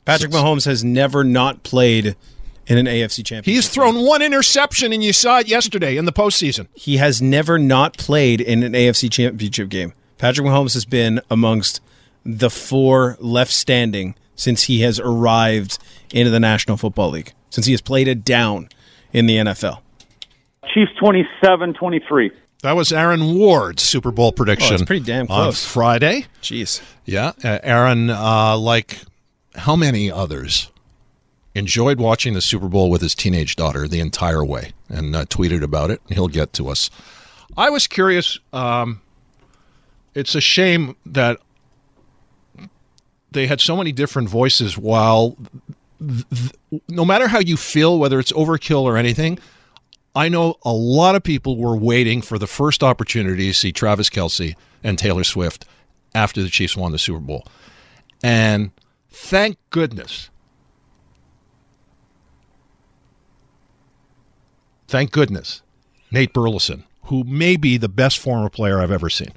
[0.05, 2.15] Patrick Mahomes has never not played
[2.67, 3.45] in an AFC championship.
[3.45, 6.67] He's thrown one interception, and you saw it yesterday in the postseason.
[6.73, 9.93] He has never not played in an AFC championship game.
[10.17, 11.81] Patrick Mahomes has been amongst
[12.25, 15.77] the four left standing since he has arrived
[16.13, 18.69] into the National Football League, since he has played it down
[19.11, 19.79] in the NFL.
[20.73, 22.31] Chiefs 27 23.
[22.61, 24.77] That was Aaron Ward's Super Bowl prediction.
[24.81, 25.65] Oh, pretty damn on close.
[25.65, 26.25] Friday.
[26.41, 26.81] Jeez.
[27.03, 28.99] Yeah, uh, Aaron, uh, like
[29.55, 30.71] how many others,
[31.55, 35.61] enjoyed watching the Super Bowl with his teenage daughter the entire way and uh, tweeted
[35.61, 36.01] about it.
[36.09, 36.89] He'll get to us.
[37.55, 38.39] I was curious.
[38.51, 39.01] Um,
[40.15, 41.39] it's a shame that
[43.31, 45.35] they had so many different voices while
[45.99, 49.39] th- th- no matter how you feel whether it's overkill or anything
[50.15, 54.09] i know a lot of people were waiting for the first opportunity to see travis
[54.09, 55.65] kelce and taylor swift
[56.15, 57.43] after the chiefs won the super bowl
[58.21, 58.71] and
[59.09, 60.29] thank goodness
[64.93, 65.61] thank goodness
[66.11, 69.33] nate burleson who may be the best former player i've ever seen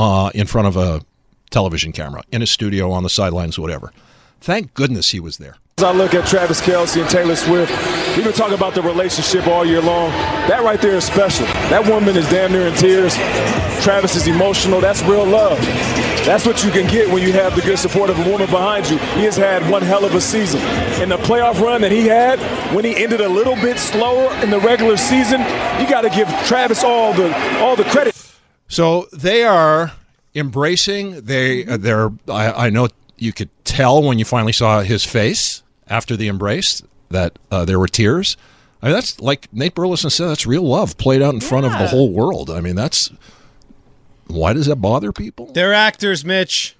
[0.00, 1.02] uh, in front of a
[1.50, 3.92] television camera, in a studio, on the sidelines, whatever.
[4.40, 5.56] Thank goodness he was there.
[5.78, 7.70] As I look at Travis Kelce and Taylor Swift,
[8.16, 10.10] we've been talking about the relationship all year long.
[10.48, 11.46] That right there is special.
[11.70, 13.14] That woman is damn near in tears.
[13.82, 14.80] Travis is emotional.
[14.80, 15.58] That's real love.
[16.26, 18.90] That's what you can get when you have the good support of a woman behind
[18.90, 18.98] you.
[18.98, 20.60] He has had one hell of a season.
[21.00, 22.38] And the playoff run that he had,
[22.74, 26.28] when he ended a little bit slower in the regular season, you got to give
[26.44, 28.14] Travis all the all the credit.
[28.68, 29.92] So they are
[30.34, 31.22] embracing.
[31.22, 32.10] They uh, they're.
[32.28, 36.82] I, I know you could tell when you finally saw his face after the embrace
[37.10, 38.36] that uh, there were tears.
[38.82, 40.28] I mean, that's like Nate Burleson said.
[40.28, 42.48] That's real love played out in front of the whole world.
[42.50, 43.10] I mean, that's
[44.26, 45.52] why does that bother people?
[45.52, 46.76] They're actors, Mitch.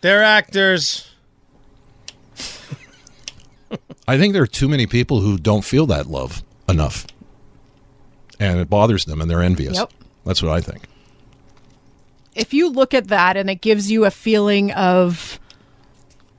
[0.00, 1.08] They're actors.
[4.06, 7.06] I think there are too many people who don't feel that love enough,
[8.40, 9.76] and it bothers them, and they're envious.
[9.76, 9.92] Yep.
[10.24, 10.84] That's what I think.
[12.34, 15.40] if you look at that and it gives you a feeling of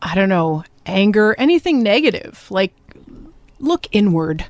[0.02, 2.74] i don't know anger anything negative like
[3.60, 4.46] look inward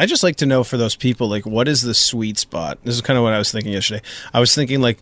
[0.00, 2.78] I just like to know for those people, like, what is the sweet spot?
[2.84, 4.00] This is kind of what I was thinking yesterday.
[4.32, 4.96] I was thinking, like,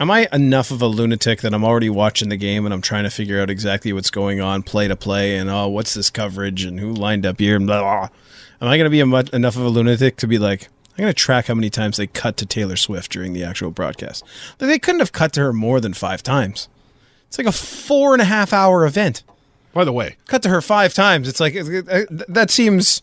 [0.00, 3.04] am I enough of a lunatic that I'm already watching the game and I'm trying
[3.04, 6.64] to figure out exactly what's going on, play to play, and oh, what's this coverage
[6.64, 8.08] and who lined up here and blah blah.
[8.62, 11.02] Am I going to be a much, enough of a lunatic to be like, I'm
[11.02, 14.24] going to track how many times they cut to Taylor Swift during the actual broadcast?
[14.58, 16.70] Like, they couldn't have cut to her more than five times.
[17.28, 19.22] It's like a four and a half hour event.
[19.74, 21.28] By the way, cut to her five times.
[21.28, 23.02] It's like that seems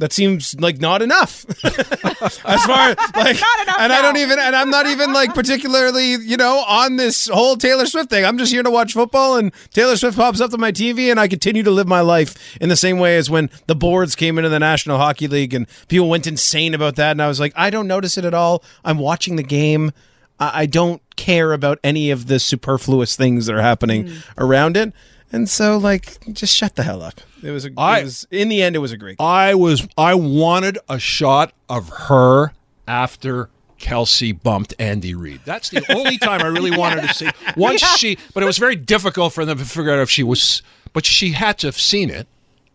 [0.00, 3.40] that seems like not enough as far like
[3.78, 7.56] and I don't even and I'm not even like particularly you know on this whole
[7.56, 8.24] Taylor Swift thing.
[8.24, 11.20] I'm just here to watch football and Taylor Swift pops up on my TV and
[11.20, 14.38] I continue to live my life in the same way as when the boards came
[14.38, 17.52] into the National Hockey League and people went insane about that and I was like
[17.54, 18.64] I don't notice it at all.
[18.84, 19.92] I'm watching the game.
[20.38, 24.94] I, I don't care about any of the superfluous things that are happening around it.
[25.32, 27.20] And so, like, just shut the hell up.
[27.42, 29.16] It was, a, I- it was in the end, it was a great.
[29.20, 32.52] I was I wanted a shot of her
[32.88, 35.40] after Kelce bumped Andy Reid.
[35.44, 37.30] That's the only time I really wanted to see.
[37.56, 40.62] Once she, but it was very difficult for them to figure out if she was.
[40.92, 42.26] But she had to have seen it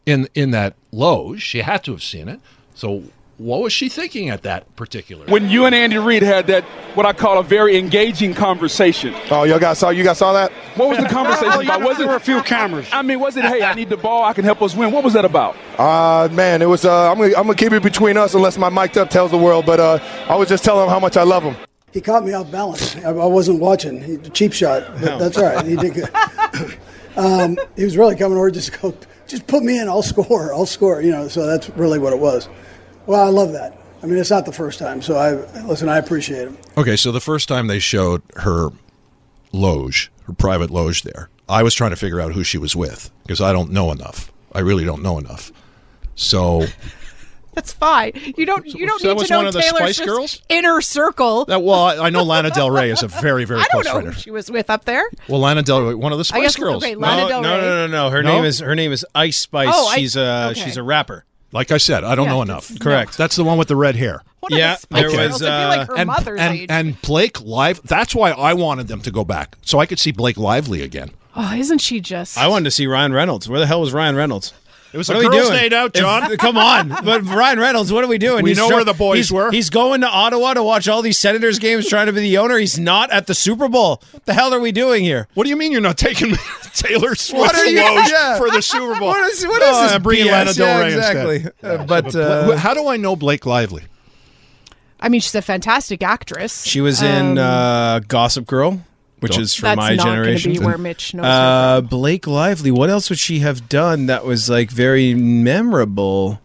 [0.06, 1.41] in in that loge.
[1.41, 2.39] She had to have seen it.
[2.74, 3.03] So
[3.38, 5.26] what was she thinking at that particular?
[5.26, 6.64] when you and Andy Reid had that
[6.96, 9.14] what I call a very engaging conversation.
[9.30, 10.52] Oh, y'all guys saw you guys saw that?
[10.76, 11.82] What was the conversation about?
[11.82, 12.88] Was it There were a few cameras.
[12.92, 14.92] I mean, was it hey, I need the ball, I can help us win?
[14.92, 15.56] What was that about?
[15.78, 16.86] Uh, man, it was.
[16.86, 19.38] Uh, I'm gonna, I'm gonna keep it between us unless my mic'd up tells the
[19.38, 19.66] world.
[19.66, 21.56] But uh, I was just telling him how much I love him.
[21.92, 22.96] He caught me off balance.
[22.98, 24.02] I, I wasn't watching.
[24.02, 25.66] He, cheap shot, but that's all right.
[25.66, 26.10] He did good.
[27.18, 28.96] um, he was really coming over just go,
[29.28, 29.88] just put me in.
[29.90, 30.54] I'll score.
[30.54, 31.02] I'll score.
[31.02, 31.28] You know.
[31.28, 32.48] So that's really what it was.
[33.06, 33.78] Well, I love that.
[34.03, 35.01] I mean, it's not the first time.
[35.01, 35.32] So I
[35.64, 35.89] listen.
[35.89, 36.58] I appreciate him.
[36.78, 38.70] Okay, so the first time they showed her
[39.51, 43.12] loge, her private loge there, I was trying to figure out who she was with
[43.24, 44.32] because I don't know enough.
[44.53, 45.51] I really don't know enough.
[46.16, 46.66] So
[47.56, 49.62] that's fine you don't you don't so that need was to know one of the
[49.62, 50.41] taylor Spice Swift's Girls?
[50.49, 53.64] inner circle that well, I, I know Lana Del Rey is a very very i
[53.64, 54.08] don't close know friend.
[54.08, 56.24] who of- she was with up there Well, Lana Del Rey, one of the I
[56.24, 56.84] Spice guess- Girls.
[56.84, 57.62] okay, Lana no, Del no, Rey.
[57.62, 58.10] no, no, no.
[58.10, 58.36] Her No?
[58.36, 59.70] name is her name is Ice Spice.
[59.72, 60.60] Oh, I- she's a okay.
[60.62, 61.24] she's a rapper.
[61.56, 62.80] Like I said, I don't Yeah, know enough.
[62.80, 63.18] Correct.
[63.18, 64.22] That's the one with the red hair.
[64.49, 65.16] yeah, there was.
[65.16, 66.68] Girls, I feel like Uh, her and, mother's and, age.
[66.70, 67.82] and Blake Live.
[67.84, 71.12] That's why I wanted them to go back so I could see Blake Lively again.
[71.36, 73.47] oh isn't she just I wanted to see Ryan Reynolds.
[73.49, 74.53] Where the hell was Ryan Reynolds?
[74.96, 75.60] It was What a are we girls' doing?
[75.60, 76.38] night out, If- Jon.
[76.38, 78.43] come on, but Ryan Reynolds, what are we doing?
[78.46, 79.52] We know try- where the boys he's- were.
[79.52, 82.58] He's going to Ottawa to watch all these Senators games, trying to be the owner.
[82.58, 84.02] He's not at the Super Bowl.
[84.12, 85.28] What the hell are we doing here?
[85.34, 86.34] What do you mean you're not taking
[86.74, 88.38] Taylor Swift What are you- Woj yeah.
[88.38, 89.10] for the Super Bowl.
[89.10, 90.32] What is- what No, is this I'm bringing BS?
[90.32, 91.30] Lana Del Yeah, Rey instead.
[91.30, 91.70] exactly.
[91.70, 93.84] Uh, but, uh, how do I know Blake Lively?
[95.02, 96.64] I mean, she's a fantastic actress.
[96.66, 98.82] She was in Um, uh, Gossip Girl,
[99.26, 100.53] which Go- is from That's my not gonna generation.
[100.53, 102.69] be where Mitch knows her uh, Blake Lively.
[102.71, 106.39] What else would she have done that was like very memorable?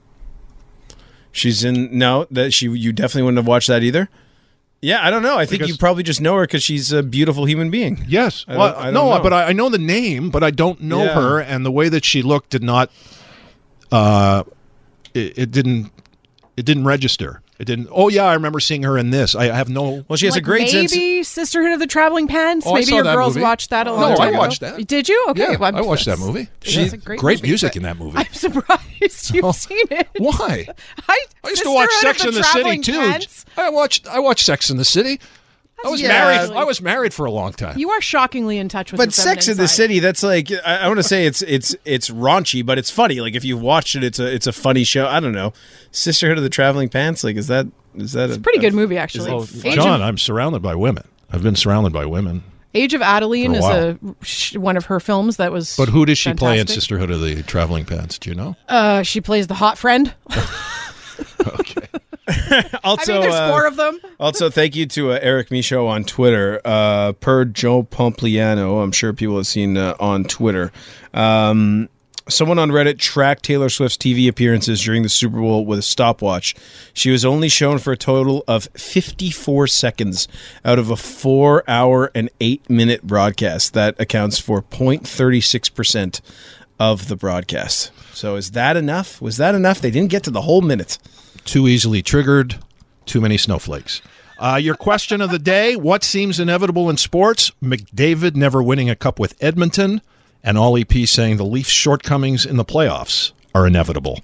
[1.32, 4.08] She's in no that she you definitely wouldn't have watched that either.
[4.82, 5.36] Yeah, I don't know.
[5.36, 8.02] I think Because- you probably just know her because she's a beautiful human being.
[8.08, 8.46] Yes.
[8.48, 9.22] I Well, don't- I don't no, know.
[9.22, 11.14] but I, I know the name, but I don't know Yeah.
[11.14, 12.90] her, and the way that she looked did not.
[13.92, 14.44] Uh,
[15.12, 15.90] it, it didn't.
[16.56, 17.42] It didn't register.
[17.60, 17.88] It didn't.
[17.92, 19.34] Oh yeah, I remember seeing her in this.
[19.34, 20.02] I have no.
[20.08, 22.66] Well, she has like a great maybe Sisterhood of the Traveling Pants.
[22.66, 23.42] Oh, I maybe saw your that girls movie.
[23.42, 24.00] watched that a lot.
[24.00, 24.38] No, long I time ago.
[24.38, 24.86] watched that.
[24.86, 25.26] Did you?
[25.28, 26.48] Okay, Yeah, well, I watched that movie.
[26.60, 26.96] That's Yeah.
[26.96, 27.48] great, Great movie.
[27.48, 28.16] music in that movie.
[28.16, 29.52] I'm surprised you've oh.
[29.52, 30.08] seen it.
[30.16, 30.68] Why?
[31.08, 33.42] I, I used to watch Sex in the Traveling City too.
[33.58, 34.06] I watched.
[34.08, 35.20] I watched Sex in the City.
[35.84, 36.08] I was Yeah.
[36.08, 36.52] married.
[36.52, 37.78] I was married for a long time.
[37.78, 38.98] You are shockingly in touch with.
[38.98, 39.74] But your Sex in feminine the side.
[39.76, 43.20] City, that's like I, I want to say it's it's it's raunchy, but it's funny.
[43.20, 45.06] Like if you've watched it, it's a it's a funny show.
[45.06, 45.52] I don't know.
[45.90, 47.24] Sisterhood of the Traveling Pants.
[47.24, 47.66] Like is that
[47.96, 49.30] is that a pretty good movie, actually.
[49.30, 51.04] Oh, Jon, of- I'm surrounded by women.
[51.32, 52.42] I've been surrounded by women.
[52.72, 55.76] Age of Adaline a is a one of her films that was.
[55.76, 56.66] But who does she play in.
[56.68, 58.18] Sisterhood of the Traveling Pants?
[58.18, 58.54] Do you know?
[58.68, 60.14] Uh, she plays the hot friend.
[62.84, 64.00] also, I mean, there's uh, of them.
[64.20, 66.60] also, thank you to uh, Eric Michaud on Twitter.
[66.64, 70.72] Uh, per Joe Pompliano, I'm sure people have seen uh, on Twitter.
[71.14, 71.88] Um,
[72.28, 76.54] someone on Reddit tracked Taylor Swift's TV appearances during the Super Bowl with a stopwatch.
[76.92, 80.28] She was only shown for a total of 54 seconds
[80.64, 83.74] out of a four hour and eight minute broadcast.
[83.74, 86.20] That accounts for 0.36%
[86.78, 87.90] of the broadcast.
[88.14, 89.20] So, is that enough?
[89.20, 89.80] Was that enough?
[89.80, 90.98] They didn't get to the whole minute.
[91.50, 92.60] Too easily triggered.
[93.06, 94.02] Too many snowflakes.
[94.38, 97.50] Uh, your question of the day: What seems inevitable in sports?
[97.60, 100.00] McDavid never winning a cup with Edmonton,
[100.44, 104.20] and all EP saying the Leafs' shortcomings in the playoffs are inevitable.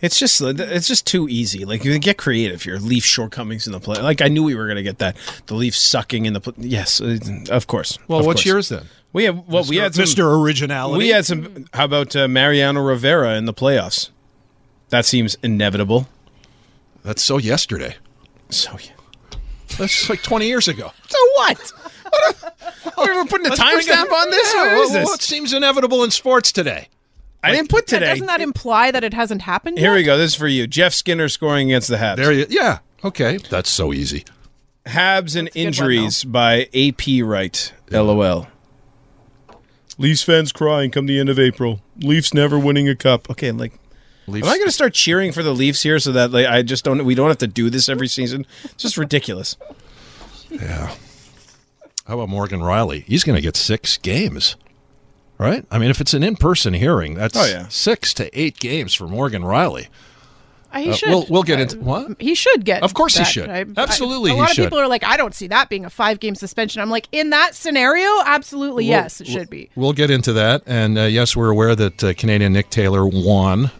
[0.00, 1.66] It's just it's just too easy.
[1.66, 2.76] Like you get creative here.
[2.78, 4.00] Leaf shortcomings in the play.
[4.00, 5.18] Like I knew we were going to get that.
[5.48, 6.54] The Leafs sucking in the play.
[6.56, 7.18] Yes, uh,
[7.50, 7.98] of course.
[8.08, 8.46] Well, of what's course.
[8.46, 8.86] yours then?
[9.12, 9.82] We have well, we Mr.
[9.82, 10.42] had some, Mr.
[10.42, 10.96] Originality.
[10.96, 11.66] We had some.
[11.74, 14.08] How about uh, Mariano Rivera in the playoffs?
[14.88, 16.08] That seems inevitable.
[17.02, 17.96] That's so yesterday.
[18.50, 19.38] So yeah.
[19.78, 20.92] that's like twenty years ago.
[21.08, 21.72] So what?
[22.12, 24.54] Are oh, we putting a timestamp on this?
[24.54, 25.04] Yeah, What is well, this?
[25.04, 26.88] What seems inevitable in sports today?
[27.42, 28.06] I didn't put today.
[28.06, 29.78] doesn't that imply that it hasn't happened?
[29.78, 29.96] Here yet?
[29.96, 30.18] we go.
[30.18, 30.66] This is for you.
[30.66, 32.16] Jeff Skinner scoring against the Habs.
[32.16, 32.46] There you.
[32.50, 32.80] Yeah.
[33.04, 33.38] Okay.
[33.48, 34.24] That's so easy.
[34.86, 37.72] Habs and injuries by AP Wright.
[37.90, 38.48] LOL.
[39.98, 41.80] Leafs fans crying come the end of April.
[41.98, 43.28] Leafs never winning a cup.
[43.30, 43.72] Okay, like
[44.30, 46.62] Leafs- Am I going to start cheering for the Leafs here so that like I
[46.62, 48.46] just don't we don't have to do this every season?
[48.64, 49.56] It's just ridiculous.
[50.50, 50.94] Yeah.
[52.06, 53.04] How about Morgan Rielly?
[53.04, 54.56] He's going to get six games,
[55.38, 55.64] right?
[55.70, 57.68] I mean, if it's an in-person hearing, that's Oh, yeah.
[57.68, 59.86] six to eight games for Morgan Rielly.
[60.72, 61.08] Uh, he Uh, should.
[61.08, 62.16] we'll- we'll get into- what?
[62.20, 62.82] He should get.
[62.82, 63.48] Of course he should.
[63.50, 64.58] I- Absolutely I, a he lot should.
[64.64, 66.80] of people are like, I don't see that being a five-game suspension.
[66.82, 69.70] I'm like, in that scenario, absolutely We'll- yes, it should be.
[69.76, 73.70] We'll get into that, and uh, yes, we're aware that uh, Canadian Nick Taylor won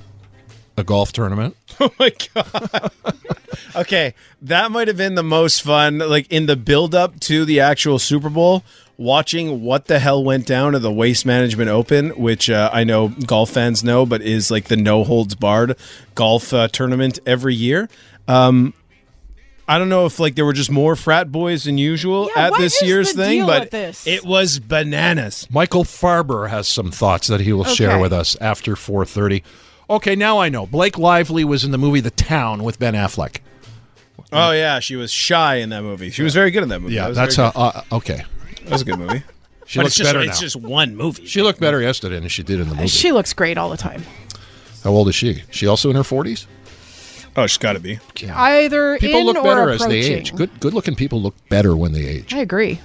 [0.81, 1.57] a golf tournament.
[1.83, 2.91] Oh my god.
[3.77, 4.13] okay,
[4.43, 7.99] that might have been the most fun like in the build up to the actual
[7.99, 8.65] Super Bowl
[8.99, 13.09] watching what the hell went down at the Waste Management Open, which uh, I know
[13.09, 15.75] golf fans know but is like the no holds barred
[16.15, 17.89] golf uh, tournament every year.
[18.29, 18.75] Um
[19.67, 22.59] I don't know if like there were just more frat boys than usual Yeah, at
[22.59, 24.05] this year's thing, but this?
[24.07, 25.47] it was bananas.
[25.49, 29.43] Michael Farber has some thoughts that he will share with us after 4:30.
[29.91, 30.67] Okay, now I know.
[30.67, 33.39] Blake Lively was in the movie The Town with Ben Affleck.
[34.33, 36.11] Oh yeah, she was shy in that movie.
[36.11, 36.95] She was very good in that movie.
[36.95, 37.61] Yeah, That was that's very how.
[37.61, 38.23] Uh, okay,
[38.63, 39.23] that was a good movie.
[39.67, 40.47] She But looks it's just, better It's now.
[40.47, 41.27] just one movie.
[41.27, 42.89] She looked better yesterday than she did in the movie.
[42.89, 44.03] She looks great all the time.
[44.83, 45.45] How old is she?
[45.53, 46.47] She also in her 40s?
[47.37, 48.01] Oh, she's got to be.
[48.29, 50.03] Either People in look or better as approaching.
[50.03, 50.35] they age.
[50.35, 52.35] Good, good-looking people look better when they age.
[52.35, 52.81] I agree.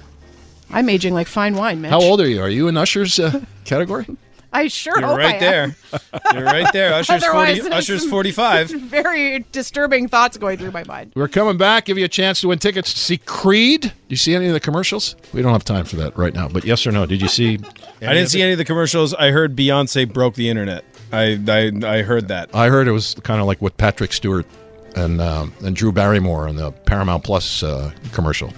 [0.70, 1.90] I'm aging like fine wine, man.
[1.90, 2.40] How old are you?
[2.40, 4.06] Are you in Usher's uh, category?
[4.56, 5.74] I sure You're hope right I am.
[5.90, 6.00] there.
[6.34, 6.94] You're right there.
[6.94, 8.70] Usher's 40, Usher's 45.
[8.88, 11.12] Very disturbing thoughts going through my mind.
[11.14, 11.84] We're coming back.
[11.84, 13.82] Give you a chance to win tickets to see Creed.
[13.82, 15.14] Do you see any of the commercials?
[15.34, 16.48] We don't have time for that right now.
[16.48, 17.04] But yes or no?
[17.04, 17.58] Did you see?
[18.00, 19.12] I didn't see any of the commercials.
[19.12, 20.84] I heard Beyonce broke the internet.
[21.12, 22.54] I I, I heard that.
[22.54, 24.46] I heard it was kind of like what Patrick Stewart
[24.96, 28.54] and um, and Drew Barrymore in the Paramount Plus uh, commercial.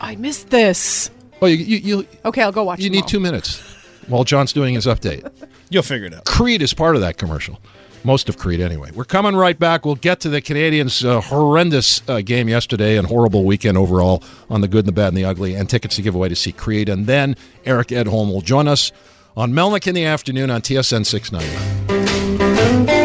[0.00, 1.10] I missed this.
[1.40, 3.08] Oh, you you, you, Okay, I'll go watch you need all.
[3.08, 3.60] two minutes
[4.08, 5.30] while Jon's doing his update.
[5.70, 6.24] You'll figure it out.
[6.24, 7.58] Creed is part of that commercial.
[8.04, 8.90] Most of Creed, anyway.
[8.92, 9.84] We're coming right back.
[9.84, 14.60] We'll get to the Canadiens' uh, horrendous uh, game yesterday and horrible weekend overall on
[14.60, 16.50] the good, and the bad, and the ugly, and tickets to give away to see
[16.52, 16.88] Creed.
[16.88, 18.90] And then Eric Edholm will join us
[19.36, 23.01] on Melnick in the afternoon on TSN 690.